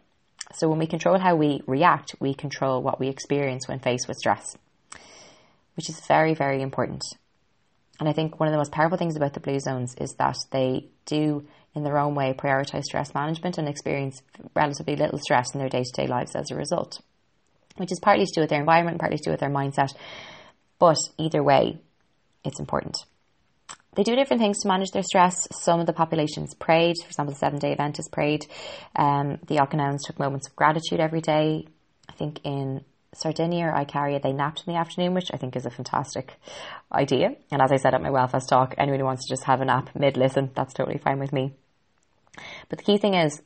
So 0.55 0.69
when 0.69 0.79
we 0.79 0.87
control 0.87 1.19
how 1.19 1.35
we 1.35 1.61
react, 1.67 2.15
we 2.21 2.35
control 2.35 2.83
what 2.83 3.01
we 3.01 3.09
experience 3.09 3.67
when 3.67 3.81
faced 3.81 4.07
with 4.07 4.17
stress 4.17 4.57
which 5.79 5.88
is 5.88 6.01
very, 6.09 6.35
very 6.35 6.61
important. 6.61 7.05
And 8.01 8.09
I 8.09 8.12
think 8.12 8.38
one 8.38 8.49
of 8.49 8.53
the 8.53 8.59
most 8.59 8.73
powerful 8.73 8.99
things 8.99 9.14
about 9.14 9.33
the 9.33 9.41
blue 9.41 9.61
zones 9.61 9.95
is 10.01 10.12
that 10.19 10.37
they 10.51 10.88
do, 11.07 11.47
in 11.73 11.85
their 11.85 11.99
own 11.99 12.17
way, 12.17 12.35
prioritize 12.37 12.83
stress 12.83 13.14
management 13.14 13.59
and 13.59 13.69
experience 13.69 14.21
relatively 14.57 14.97
little 14.97 15.21
stress 15.21 15.55
in 15.55 15.61
their 15.61 15.69
day 15.69 15.85
to 15.85 16.03
day 16.03 16.09
lives 16.09 16.35
as 16.35 16.51
a 16.51 16.57
result, 16.57 17.01
which 17.77 17.93
is 17.93 18.01
partly 18.03 18.27
to 18.27 18.33
do 18.35 18.41
with 18.41 18.51
their 18.51 18.59
environment, 18.59 18.99
partly 18.99 19.19
to 19.19 19.25
do 19.25 19.31
with 19.31 19.38
their 19.38 19.51
mindset. 19.51 19.95
But 20.81 20.99
either 21.17 21.45
way, 21.45 21.79
it's 22.45 22.59
important. 22.59 22.97
they 23.95 24.03
do 24.03 24.17
different 24.17 24.43
things 24.43 24.59
to 24.61 24.69
manage 24.69 24.91
their 24.91 25.05
stress. 25.05 25.47
Some 25.53 25.79
of 25.79 25.87
the 25.87 25.93
populations 25.93 26.55
prayed. 26.55 26.97
For 27.01 27.09
example, 27.09 27.35
the 27.35 27.38
Seven 27.38 27.61
Day 27.61 27.73
Event 27.73 27.81
Adventists 27.81 28.09
prayed. 28.09 28.47
Um, 28.97 29.38
the 29.47 29.57
Okinawans 29.57 30.01
took 30.07 30.19
moments 30.19 30.49
of 30.49 30.57
gratitude 30.57 30.99
every 30.99 31.21
day. 31.21 31.67
I 32.09 32.12
think 32.12 32.41
in 32.45 32.85
Sardinia 33.14 33.66
or 33.66 33.73
Icaria, 33.73 34.21
they 34.21 34.33
napped 34.33 34.64
in 34.66 34.73
the 34.73 34.79
afternoon, 34.79 35.14
which 35.14 35.31
I 35.33 35.37
think 35.37 35.57
is 35.57 35.66
a 35.66 35.71
fantastic 35.71 36.35
idea. 36.92 37.37
And 37.51 37.62
as 37.62 37.73
I 37.73 37.77
said 37.77 37.94
at 37.94 38.03
my 38.03 38.11
Wellfest 38.11 38.49
talk, 38.49 38.75
anyone 38.77 39.01
who 39.01 39.07
wants 39.07 39.27
to 39.27 39.33
just 39.33 39.44
have 39.44 39.61
a 39.61 39.64
nap 39.64 39.90
mid 39.94 40.16
listen, 40.16 40.51
that's 40.55 40.75
totally 40.75 40.99
fine 40.99 41.18
with 41.18 41.33
me. 41.33 41.55
But 42.68 42.79
the 42.79 42.85
key 42.85 42.99
thing 42.99 43.14
is 43.14 43.40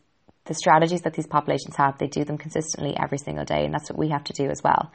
the 0.44 0.54
strategies 0.54 1.02
that 1.02 1.14
these 1.14 1.26
populations 1.26 1.76
have, 1.76 1.98
they 1.98 2.08
do 2.08 2.24
them 2.24 2.38
consistently 2.38 2.96
every 2.96 3.18
single 3.18 3.44
day. 3.44 3.64
And 3.64 3.72
that's 3.72 3.88
what 3.88 3.98
we 3.98 4.08
have 4.08 4.24
to 4.24 4.32
do 4.32 4.50
as 4.50 4.62
well. 4.62 4.90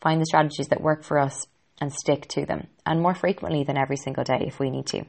Find 0.00 0.20
the 0.20 0.26
strategies 0.26 0.68
that 0.68 0.82
work 0.82 1.02
for 1.02 1.18
us 1.18 1.46
and 1.80 1.92
stick 1.92 2.28
to 2.28 2.44
them, 2.44 2.66
and 2.84 3.00
more 3.00 3.14
frequently 3.14 3.64
than 3.64 3.78
every 3.78 3.96
single 3.96 4.22
day 4.22 4.44
if 4.46 4.60
we 4.60 4.70
need 4.70 4.86
to. 4.86 5.04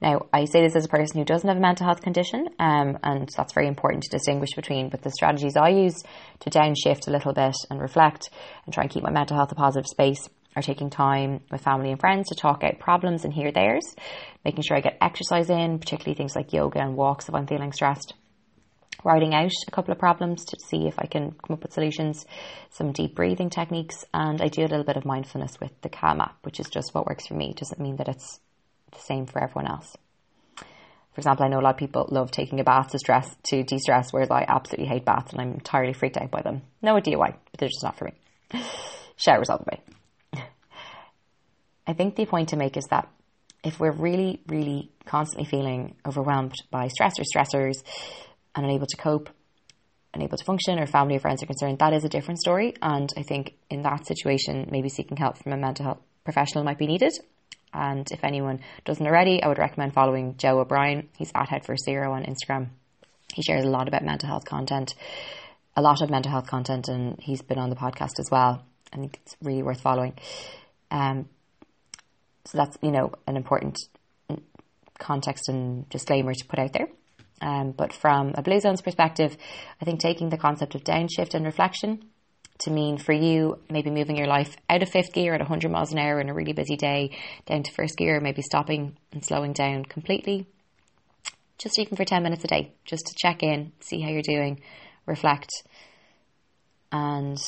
Now, 0.00 0.26
I 0.32 0.44
say 0.44 0.62
this 0.62 0.76
as 0.76 0.84
a 0.84 0.88
person 0.88 1.18
who 1.18 1.24
doesn't 1.24 1.48
have 1.48 1.56
a 1.56 1.60
mental 1.60 1.86
health 1.86 2.02
condition, 2.02 2.48
um, 2.58 2.98
and 3.02 3.28
that's 3.34 3.54
very 3.54 3.66
important 3.66 4.02
to 4.04 4.10
distinguish 4.10 4.54
between. 4.54 4.90
But 4.90 5.02
the 5.02 5.10
strategies 5.10 5.56
I 5.56 5.70
use 5.70 6.02
to 6.40 6.50
downshift 6.50 7.08
a 7.08 7.10
little 7.10 7.32
bit 7.32 7.56
and 7.70 7.80
reflect 7.80 8.28
and 8.64 8.74
try 8.74 8.82
and 8.84 8.90
keep 8.90 9.02
my 9.02 9.10
mental 9.10 9.36
health 9.36 9.52
a 9.52 9.54
positive 9.54 9.86
space 9.86 10.28
are 10.54 10.62
taking 10.62 10.90
time 10.90 11.40
with 11.50 11.62
family 11.62 11.90
and 11.90 12.00
friends 12.00 12.28
to 12.28 12.34
talk 12.34 12.64
out 12.64 12.78
problems 12.78 13.24
and 13.24 13.32
hear 13.32 13.52
theirs, 13.52 13.94
making 14.44 14.62
sure 14.62 14.76
I 14.76 14.80
get 14.80 14.98
exercise 15.00 15.50
in, 15.50 15.78
particularly 15.78 16.16
things 16.16 16.34
like 16.34 16.52
yoga 16.52 16.80
and 16.80 16.96
walks 16.96 17.28
if 17.28 17.34
I'm 17.34 17.46
feeling 17.46 17.72
stressed, 17.72 18.14
writing 19.04 19.34
out 19.34 19.52
a 19.68 19.70
couple 19.70 19.92
of 19.92 19.98
problems 19.98 20.44
to 20.46 20.56
see 20.66 20.86
if 20.86 20.98
I 20.98 21.06
can 21.06 21.32
come 21.32 21.54
up 21.54 21.62
with 21.62 21.74
solutions, 21.74 22.24
some 22.70 22.92
deep 22.92 23.14
breathing 23.14 23.50
techniques, 23.50 24.04
and 24.14 24.40
I 24.40 24.48
do 24.48 24.62
a 24.62 24.68
little 24.68 24.84
bit 24.84 24.96
of 24.96 25.04
mindfulness 25.04 25.60
with 25.60 25.72
the 25.82 25.90
Calm 25.90 26.20
app, 26.20 26.36
which 26.42 26.58
is 26.58 26.68
just 26.68 26.94
what 26.94 27.06
works 27.06 27.26
for 27.26 27.34
me. 27.34 27.50
It 27.50 27.58
doesn't 27.58 27.80
mean 27.80 27.96
that 27.96 28.08
it's 28.08 28.40
the 28.96 29.02
same 29.02 29.26
for 29.26 29.42
everyone 29.42 29.70
else. 29.70 29.96
For 30.56 31.20
example, 31.20 31.46
I 31.46 31.48
know 31.48 31.60
a 31.60 31.62
lot 31.62 31.74
of 31.74 31.78
people 31.78 32.06
love 32.10 32.30
taking 32.30 32.60
a 32.60 32.64
bath 32.64 32.90
to 32.90 32.98
stress 32.98 33.36
to 33.44 33.62
de-stress, 33.62 34.12
whereas 34.12 34.30
I 34.30 34.44
absolutely 34.46 34.86
hate 34.86 35.06
baths 35.06 35.32
and 35.32 35.40
I'm 35.40 35.52
entirely 35.54 35.94
freaked 35.94 36.18
out 36.18 36.30
by 36.30 36.42
them. 36.42 36.62
No 36.82 36.96
idea 36.96 37.16
why, 37.16 37.30
but 37.30 37.58
they're 37.58 37.68
just 37.68 37.82
not 37.82 37.96
for 37.96 38.04
me. 38.04 38.62
Showers 39.16 39.48
all 39.48 39.58
the 39.58 39.64
way. 39.72 40.44
I 41.86 41.92
think 41.94 42.16
the 42.16 42.26
point 42.26 42.50
to 42.50 42.56
make 42.56 42.76
is 42.76 42.84
that 42.90 43.08
if 43.64 43.80
we're 43.80 43.92
really, 43.92 44.42
really 44.46 44.90
constantly 45.06 45.48
feeling 45.48 45.96
overwhelmed 46.04 46.54
by 46.70 46.88
stress 46.88 47.14
or 47.18 47.24
stressors, 47.24 47.82
and 48.54 48.66
unable 48.66 48.86
to 48.86 48.96
cope, 48.96 49.30
unable 50.14 50.36
to 50.36 50.44
function, 50.44 50.78
or 50.78 50.86
family 50.86 51.16
or 51.16 51.20
friends 51.20 51.42
are 51.42 51.46
concerned, 51.46 51.78
that 51.78 51.92
is 51.92 52.04
a 52.04 52.08
different 52.08 52.40
story. 52.40 52.74
And 52.82 53.10
I 53.16 53.22
think 53.22 53.54
in 53.70 53.82
that 53.82 54.06
situation, 54.06 54.68
maybe 54.70 54.88
seeking 54.88 55.16
help 55.16 55.38
from 55.38 55.52
a 55.52 55.56
mental 55.56 55.84
health 55.84 56.00
professional 56.24 56.64
might 56.64 56.78
be 56.78 56.86
needed. 56.86 57.12
And 57.76 58.10
if 58.10 58.24
anyone 58.24 58.60
doesn't 58.84 59.06
already, 59.06 59.42
I 59.42 59.48
would 59.48 59.58
recommend 59.58 59.92
following 59.92 60.36
Joe 60.38 60.60
O'Brien. 60.60 61.08
He's 61.18 61.30
at 61.34 61.48
Head 61.48 61.66
for 61.66 61.76
Zero 61.76 62.12
on 62.12 62.24
Instagram. 62.24 62.68
He 63.34 63.42
shares 63.42 63.64
a 63.64 63.68
lot 63.68 63.88
about 63.88 64.04
mental 64.04 64.28
health 64.28 64.46
content, 64.46 64.94
a 65.76 65.82
lot 65.82 66.00
of 66.00 66.10
mental 66.10 66.32
health 66.32 66.46
content, 66.46 66.88
and 66.88 67.20
he's 67.20 67.42
been 67.42 67.58
on 67.58 67.70
the 67.70 67.76
podcast 67.76 68.18
as 68.18 68.28
well. 68.30 68.64
I 68.92 68.96
think 68.96 69.20
it's 69.22 69.36
really 69.42 69.62
worth 69.62 69.80
following. 69.80 70.14
Um, 70.90 71.28
so 72.46 72.58
that's 72.58 72.78
you 72.80 72.92
know 72.92 73.12
an 73.26 73.36
important 73.36 73.78
context 74.98 75.48
and 75.48 75.88
disclaimer 75.90 76.32
to 76.32 76.46
put 76.46 76.58
out 76.58 76.72
there. 76.72 76.88
Um, 77.42 77.72
but 77.72 77.92
from 77.92 78.32
a 78.34 78.42
Blue 78.42 78.60
Zones 78.60 78.80
perspective, 78.80 79.36
I 79.80 79.84
think 79.84 80.00
taking 80.00 80.30
the 80.30 80.38
concept 80.38 80.74
of 80.74 80.84
downshift 80.84 81.34
and 81.34 81.44
reflection 81.44 82.04
to 82.58 82.70
mean 82.70 82.98
for 82.98 83.12
you, 83.12 83.58
maybe 83.70 83.90
moving 83.90 84.16
your 84.16 84.26
life 84.26 84.56
out 84.68 84.82
of 84.82 84.88
fifth 84.88 85.12
gear 85.12 85.34
at 85.34 85.40
100 85.40 85.70
miles 85.70 85.92
an 85.92 85.98
hour 85.98 86.20
in 86.20 86.28
a 86.28 86.34
really 86.34 86.52
busy 86.52 86.76
day 86.76 87.10
down 87.46 87.62
to 87.62 87.72
first 87.72 87.96
gear, 87.96 88.20
maybe 88.20 88.42
stopping 88.42 88.96
and 89.12 89.24
slowing 89.24 89.52
down 89.52 89.84
completely. 89.84 90.46
Just 91.58 91.78
even 91.78 91.96
for 91.96 92.04
10 92.04 92.22
minutes 92.22 92.44
a 92.44 92.48
day, 92.48 92.72
just 92.84 93.06
to 93.06 93.14
check 93.16 93.42
in, 93.42 93.72
see 93.80 94.00
how 94.00 94.10
you're 94.10 94.22
doing, 94.22 94.60
reflect. 95.06 95.50
And 96.92 97.38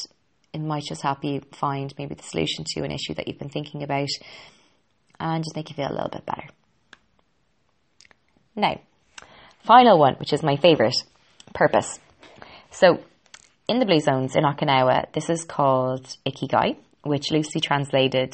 it 0.53 0.61
might 0.61 0.85
just 0.85 1.03
help 1.03 1.25
you 1.25 1.43
find 1.53 1.93
maybe 1.99 2.15
the 2.15 2.23
solution 2.23 2.65
to 2.69 2.85
an 2.85 2.91
issue 2.91 3.15
that 3.15 3.29
you've 3.29 3.39
been 3.39 3.51
thinking 3.51 3.83
about 3.83 4.09
and 5.21 5.45
just 5.45 5.57
make 5.57 5.69
you 5.69 5.77
feel 5.77 5.91
a 5.91 5.93
little 5.93 6.11
bit 6.11 6.25
better. 6.25 6.49
Now, 8.57 8.81
final 9.65 9.99
one, 9.99 10.15
which 10.15 10.33
is 10.33 10.43
my 10.43 10.57
favourite 10.57 10.97
purpose. 11.55 11.99
So, 12.71 13.01
in 13.69 13.79
the 13.79 13.87
Blue 13.87 14.01
Zones 14.01 14.35
in 14.35 14.45
Okinawa, 14.45 15.13
this 15.13 15.29
is 15.29 15.45
called 15.45 16.07
Ikigai, 16.27 16.77
which 17.03 17.31
loosely 17.31 17.61
translated 17.61 18.33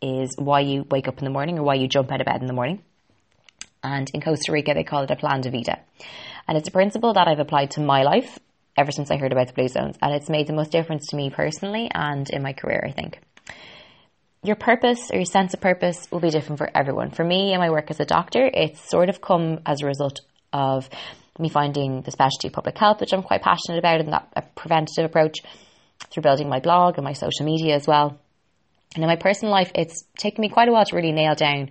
is 0.00 0.34
why 0.38 0.60
you 0.60 0.86
wake 0.90 1.06
up 1.06 1.18
in 1.18 1.24
the 1.24 1.30
morning 1.30 1.58
or 1.58 1.62
why 1.62 1.74
you 1.74 1.86
jump 1.86 2.10
out 2.10 2.20
of 2.20 2.26
bed 2.26 2.40
in 2.40 2.46
the 2.46 2.54
morning. 2.54 2.82
And 3.84 4.10
in 4.14 4.22
Costa 4.22 4.52
Rica, 4.52 4.72
they 4.72 4.82
call 4.82 5.02
it 5.02 5.10
a 5.10 5.16
plan 5.16 5.42
de 5.42 5.50
vida. 5.50 5.78
And 6.48 6.56
it's 6.56 6.68
a 6.68 6.72
principle 6.72 7.12
that 7.12 7.28
I've 7.28 7.38
applied 7.38 7.72
to 7.72 7.80
my 7.80 8.02
life 8.02 8.38
ever 8.76 8.90
since 8.90 9.10
I 9.10 9.18
heard 9.18 9.32
about 9.32 9.48
the 9.48 9.52
Blue 9.52 9.68
Zones. 9.68 9.96
And 10.00 10.14
it's 10.14 10.30
made 10.30 10.46
the 10.46 10.54
most 10.54 10.72
difference 10.72 11.08
to 11.08 11.16
me 11.16 11.28
personally 11.28 11.90
and 11.94 12.28
in 12.30 12.42
my 12.42 12.54
career, 12.54 12.82
I 12.86 12.92
think. 12.92 13.20
Your 14.42 14.56
purpose 14.56 15.10
or 15.10 15.16
your 15.16 15.26
sense 15.26 15.52
of 15.52 15.60
purpose 15.60 16.08
will 16.10 16.20
be 16.20 16.30
different 16.30 16.58
for 16.58 16.70
everyone. 16.74 17.10
For 17.10 17.24
me 17.24 17.52
and 17.52 17.60
my 17.60 17.68
work 17.68 17.90
as 17.90 18.00
a 18.00 18.06
doctor, 18.06 18.50
it's 18.52 18.88
sort 18.88 19.10
of 19.10 19.20
come 19.20 19.60
as 19.66 19.82
a 19.82 19.86
result 19.86 20.20
of 20.54 20.88
me 21.40 21.48
finding 21.48 22.02
the 22.02 22.10
specialty 22.10 22.48
of 22.48 22.54
public 22.54 22.76
health, 22.78 23.00
which 23.00 23.12
I'm 23.12 23.22
quite 23.22 23.42
passionate 23.42 23.78
about, 23.78 24.00
and 24.00 24.12
that 24.12 24.28
a 24.36 24.42
preventative 24.42 25.04
approach 25.04 25.38
through 26.10 26.22
building 26.22 26.48
my 26.48 26.60
blog 26.60 26.96
and 26.96 27.04
my 27.04 27.12
social 27.12 27.44
media 27.44 27.74
as 27.74 27.86
well. 27.86 28.18
And 28.94 29.04
in 29.04 29.08
my 29.08 29.16
personal 29.16 29.52
life, 29.52 29.70
it's 29.74 30.04
taken 30.18 30.42
me 30.42 30.48
quite 30.48 30.68
a 30.68 30.72
while 30.72 30.84
to 30.84 30.96
really 30.96 31.12
nail 31.12 31.34
down 31.34 31.70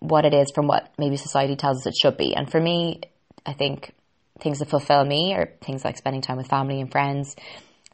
what 0.00 0.24
it 0.24 0.34
is 0.34 0.50
from 0.54 0.66
what 0.66 0.90
maybe 0.98 1.16
society 1.16 1.56
tells 1.56 1.78
us 1.78 1.86
it 1.86 1.94
should 2.00 2.16
be. 2.16 2.34
And 2.34 2.50
for 2.50 2.60
me, 2.60 3.00
I 3.46 3.52
think 3.52 3.92
things 4.40 4.58
that 4.58 4.70
fulfill 4.70 5.04
me 5.04 5.34
are 5.34 5.52
things 5.62 5.84
like 5.84 5.98
spending 5.98 6.22
time 6.22 6.38
with 6.38 6.48
family 6.48 6.80
and 6.80 6.90
friends, 6.90 7.36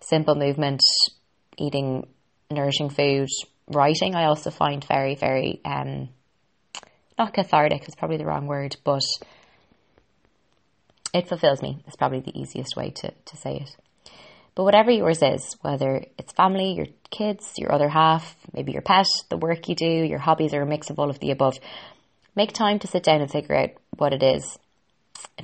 simple 0.00 0.34
movement, 0.34 0.80
eating 1.58 2.06
nourishing 2.50 2.88
food, 2.90 3.28
writing. 3.68 4.14
I 4.14 4.26
also 4.26 4.50
find 4.50 4.84
very, 4.84 5.16
very 5.16 5.60
um, 5.64 6.08
not 7.18 7.34
cathartic 7.34 7.88
is 7.88 7.94
probably 7.94 8.18
the 8.18 8.26
wrong 8.26 8.46
word, 8.46 8.76
but 8.84 9.02
it 11.16 11.28
fulfills 11.28 11.62
me. 11.62 11.78
It's 11.86 11.96
probably 11.96 12.20
the 12.20 12.38
easiest 12.38 12.76
way 12.76 12.90
to, 12.90 13.10
to 13.10 13.36
say 13.36 13.56
it. 13.56 13.76
But 14.54 14.64
whatever 14.64 14.90
yours 14.90 15.22
is, 15.22 15.54
whether 15.60 16.06
it's 16.16 16.32
family, 16.32 16.72
your 16.72 16.86
kids, 17.10 17.52
your 17.58 17.72
other 17.72 17.90
half, 17.90 18.34
maybe 18.54 18.72
your 18.72 18.82
pet, 18.82 19.06
the 19.28 19.36
work 19.36 19.68
you 19.68 19.74
do, 19.74 19.86
your 19.86 20.18
hobbies, 20.18 20.54
or 20.54 20.62
a 20.62 20.66
mix 20.66 20.88
of 20.88 20.98
all 20.98 21.10
of 21.10 21.18
the 21.20 21.30
above, 21.30 21.58
make 22.34 22.52
time 22.52 22.78
to 22.78 22.86
sit 22.86 23.02
down 23.02 23.20
and 23.20 23.30
figure 23.30 23.54
out 23.54 23.70
what 23.98 24.14
it 24.14 24.22
is. 24.22 24.58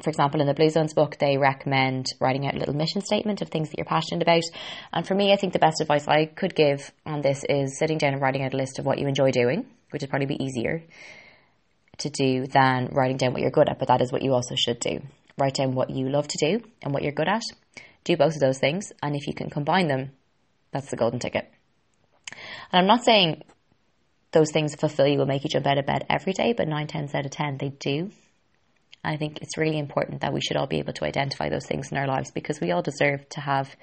For 0.02 0.08
example, 0.08 0.40
in 0.40 0.46
the 0.46 0.54
Blue 0.54 0.70
Zones 0.70 0.94
book, 0.94 1.18
they 1.18 1.36
recommend 1.36 2.06
writing 2.20 2.46
out 2.46 2.54
a 2.54 2.58
little 2.58 2.74
mission 2.74 3.02
statement 3.02 3.42
of 3.42 3.50
things 3.50 3.68
that 3.68 3.76
you're 3.76 3.84
passionate 3.84 4.22
about. 4.22 4.44
And 4.94 5.06
for 5.06 5.14
me, 5.14 5.30
I 5.30 5.36
think 5.36 5.52
the 5.52 5.58
best 5.58 5.82
advice 5.82 6.08
I 6.08 6.24
could 6.24 6.54
give 6.54 6.90
on 7.04 7.20
this 7.20 7.44
is 7.46 7.78
sitting 7.78 7.98
down 7.98 8.14
and 8.14 8.22
writing 8.22 8.42
out 8.42 8.54
a 8.54 8.56
list 8.56 8.78
of 8.78 8.86
what 8.86 8.98
you 8.98 9.06
enjoy 9.06 9.30
doing, 9.30 9.66
which 9.90 10.00
would 10.00 10.10
probably 10.10 10.26
be 10.26 10.42
easier 10.42 10.82
to 11.98 12.08
do 12.08 12.46
than 12.46 12.88
writing 12.92 13.18
down 13.18 13.34
what 13.34 13.42
you're 13.42 13.50
good 13.50 13.68
at, 13.68 13.78
but 13.78 13.88
that 13.88 14.00
is 14.00 14.10
what 14.10 14.22
you 14.22 14.32
also 14.32 14.54
should 14.56 14.80
do 14.80 15.02
write 15.38 15.54
down 15.54 15.74
what 15.74 15.90
you 15.90 16.08
love 16.08 16.28
to 16.28 16.38
do 16.38 16.64
and 16.82 16.92
what 16.92 17.02
you're 17.02 17.12
good 17.12 17.28
at. 17.28 17.42
Do 18.04 18.16
both 18.16 18.34
of 18.34 18.40
those 18.40 18.58
things, 18.58 18.92
and 19.02 19.14
if 19.14 19.26
you 19.26 19.34
can 19.34 19.50
combine 19.50 19.86
them, 19.86 20.10
that's 20.72 20.90
the 20.90 20.96
golden 20.96 21.20
ticket. 21.20 21.50
And 22.72 22.80
I'm 22.80 22.86
not 22.86 23.04
saying 23.04 23.42
those 24.32 24.50
things 24.50 24.74
fulfill 24.74 25.06
you 25.06 25.18
will 25.18 25.26
make 25.26 25.44
you 25.44 25.50
jump 25.50 25.66
out 25.66 25.78
of 25.78 25.86
bed 25.86 26.06
every 26.08 26.32
day, 26.32 26.52
but 26.52 26.66
nine 26.66 26.86
tenths 26.86 27.14
out 27.14 27.26
of 27.26 27.30
ten 27.30 27.58
they 27.58 27.68
do. 27.68 28.10
I 29.04 29.16
think 29.16 29.38
it's 29.42 29.58
really 29.58 29.78
important 29.78 30.20
that 30.20 30.32
we 30.32 30.40
should 30.40 30.56
all 30.56 30.66
be 30.66 30.78
able 30.78 30.92
to 30.94 31.04
identify 31.04 31.48
those 31.48 31.66
things 31.66 31.90
in 31.90 31.98
our 31.98 32.06
lives 32.06 32.30
because 32.30 32.60
we 32.60 32.70
all 32.70 32.82
deserve 32.82 33.28
to 33.30 33.40
have 33.40 33.74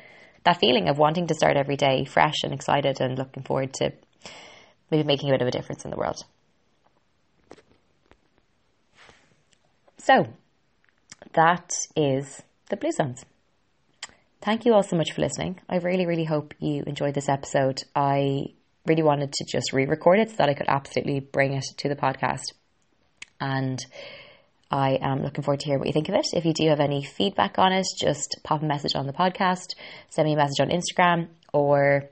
that 0.46 0.60
feeling 0.60 0.88
of 0.88 0.98
wanting 0.98 1.28
to 1.28 1.36
start 1.36 1.58
every 1.58 1.76
day 1.76 2.06
fresh 2.06 2.44
and 2.44 2.54
excited 2.54 3.02
and 3.02 3.18
looking 3.18 3.44
forward 3.44 3.74
to 3.74 3.92
maybe 4.90 5.04
making 5.04 5.30
a 5.30 5.34
bit 5.34 5.42
of 5.42 5.48
a 5.48 5.52
difference 5.52 5.84
in 5.84 5.92
the 5.92 5.98
world. 5.98 6.24
So, 9.98 10.28
that 11.34 11.72
is 11.96 12.42
the 12.70 12.78
Blue 12.78 12.92
Zones. 12.92 13.26
Thank 14.42 14.66
you 14.66 14.74
all 14.74 14.84
so 14.84 14.96
much 14.96 15.12
for 15.12 15.22
listening. 15.22 15.60
I 15.68 15.78
really, 15.78 16.06
really 16.06 16.24
hope 16.24 16.54
you 16.60 16.84
enjoyed 16.88 17.14
this 17.14 17.28
episode. 17.28 17.84
I 17.96 18.54
really 18.86 19.04
wanted 19.04 19.34
to 19.34 19.46
just 19.46 19.74
re 19.74 19.86
record 19.86 20.20
it 20.20 20.30
so 20.30 20.36
that 20.38 20.50
I 20.50 20.54
could 20.54 20.70
absolutely 20.70 21.20
bring 21.20 21.54
it 21.54 21.66
to 21.78 21.90
the 21.90 21.96
podcast. 21.96 22.54
And 23.42 23.80
I 24.72 25.00
am 25.02 25.24
looking 25.24 25.44
forward 25.44 25.60
to 25.62 25.66
hear 25.66 25.78
what 25.78 25.88
you 25.88 25.94
think 25.94 26.10
of 26.10 26.16
it. 26.16 26.28
If 26.34 26.46
you 26.46 26.54
do 26.54 26.70
have 26.70 26.80
any 26.80 27.04
feedback 27.04 27.58
on 27.58 27.74
it, 27.74 27.88
just 28.00 28.38
pop 28.44 28.62
a 28.62 28.66
message 28.66 28.96
on 28.96 29.08
the 29.08 29.14
podcast, 29.14 29.76
send 30.10 30.26
me 30.26 30.34
a 30.34 30.38
message 30.38 30.60
on 30.60 30.70
Instagram, 30.70 31.28
or 31.52 32.10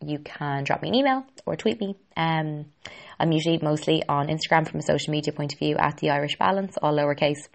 you 0.00 0.18
can 0.18 0.64
drop 0.64 0.82
me 0.82 0.88
an 0.88 0.94
email 0.94 1.26
or 1.46 1.56
tweet 1.56 1.80
me. 1.80 1.96
Um, 2.16 2.66
I'm 3.18 3.32
usually 3.32 3.58
mostly 3.60 4.02
on 4.08 4.28
Instagram 4.28 4.66
from 4.66 4.80
a 4.80 4.82
social 4.82 5.10
media 5.10 5.32
point 5.32 5.52
of 5.52 5.58
view 5.58 5.76
at 5.76 5.98
the 5.98 6.10
Irish 6.10 6.38
Balance, 6.38 6.78
all 6.80 6.94
lowercase. 6.94 7.48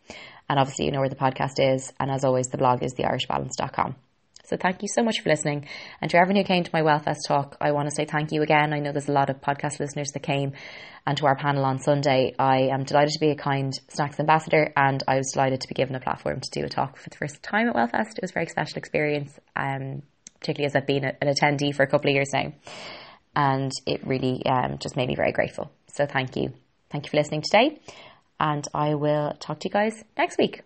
And 0.50 0.60
obviously, 0.60 0.86
you 0.86 0.92
know 0.92 1.00
where 1.00 1.10
the 1.10 1.16
podcast 1.16 1.60
is. 1.60 1.92
And 2.00 2.12
as 2.12 2.24
always, 2.24 2.48
the 2.48 2.58
blog 2.58 2.84
is 2.84 2.94
theirishbalance.com. 2.94 3.96
So 4.46 4.58
thank 4.58 4.84
you 4.84 4.88
so 4.88 5.04
much 5.04 5.22
for 5.22 5.30
listening. 5.30 5.68
And 6.02 6.12
to 6.12 6.18
everyone 6.18 6.44
who 6.44 6.48
came 6.48 6.64
to 6.64 6.70
my 6.72 6.82
Wellfest 6.82 7.28
talk, 7.28 7.58
I 7.60 7.72
want 7.72 7.90
to 7.90 7.96
say 7.96 8.06
thank 8.06 8.32
you 8.32 8.44
again. 8.44 8.74
I 8.74 8.80
know 8.80 8.92
there's 8.92 9.10
a 9.10 9.14
lot 9.14 9.32
of 9.32 9.42
podcast 9.42 9.80
listeners 9.80 10.12
that 10.12 10.22
came 10.22 10.54
and 11.08 11.18
to 11.18 11.26
our 11.26 11.36
panel 11.36 11.66
on 11.66 11.80
Sunday. 11.80 12.36
I 12.38 12.70
am 12.72 12.84
delighted 12.84 13.14
to 13.14 13.20
be 13.20 13.32
a 13.32 13.36
kind 13.36 13.74
snacks 13.88 14.20
ambassador 14.20 14.72
and 14.78 15.04
I 15.08 15.18
was 15.18 15.32
delighted 15.34 15.62
to 15.62 15.68
be 15.68 15.74
given 15.74 15.96
a 15.96 16.00
platform 16.00 16.42
to 16.42 16.60
do 16.60 16.64
a 16.64 16.70
talk 16.70 16.98
for 16.98 17.10
the 17.10 17.18
first 17.18 17.42
time 17.42 17.68
at 17.68 17.76
Wellfest. 17.76 18.18
It 18.18 18.22
was 18.22 18.32
a 18.32 18.34
very 18.36 18.48
special 18.48 18.78
experience, 18.78 19.32
um, 19.56 20.04
particularly 20.40 20.68
as 20.68 20.76
I've 20.76 20.88
been 20.88 21.06
an 21.06 21.16
attendee 21.28 21.74
for 21.74 21.82
a 21.82 21.88
couple 21.88 22.12
of 22.12 22.14
years 22.14 22.30
now. 22.32 22.54
And 23.36 23.72
it 23.88 24.06
really 24.06 24.46
um, 24.46 24.78
just 24.80 24.96
made 24.96 25.08
me 25.08 25.16
very 25.16 25.32
grateful. 25.32 25.72
So 25.88 26.06
thank 26.06 26.36
you. 26.36 26.54
Thank 26.92 27.06
you 27.06 27.10
for 27.10 27.18
listening 27.18 27.42
today. 27.42 27.80
And 28.40 28.68
I 28.74 28.96
will 28.96 29.34
talk 29.40 29.60
to 29.62 29.70
you 29.70 29.74
guys 29.74 30.04
next 30.18 30.38
week. 30.38 30.62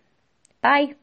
Bye. 0.61 0.95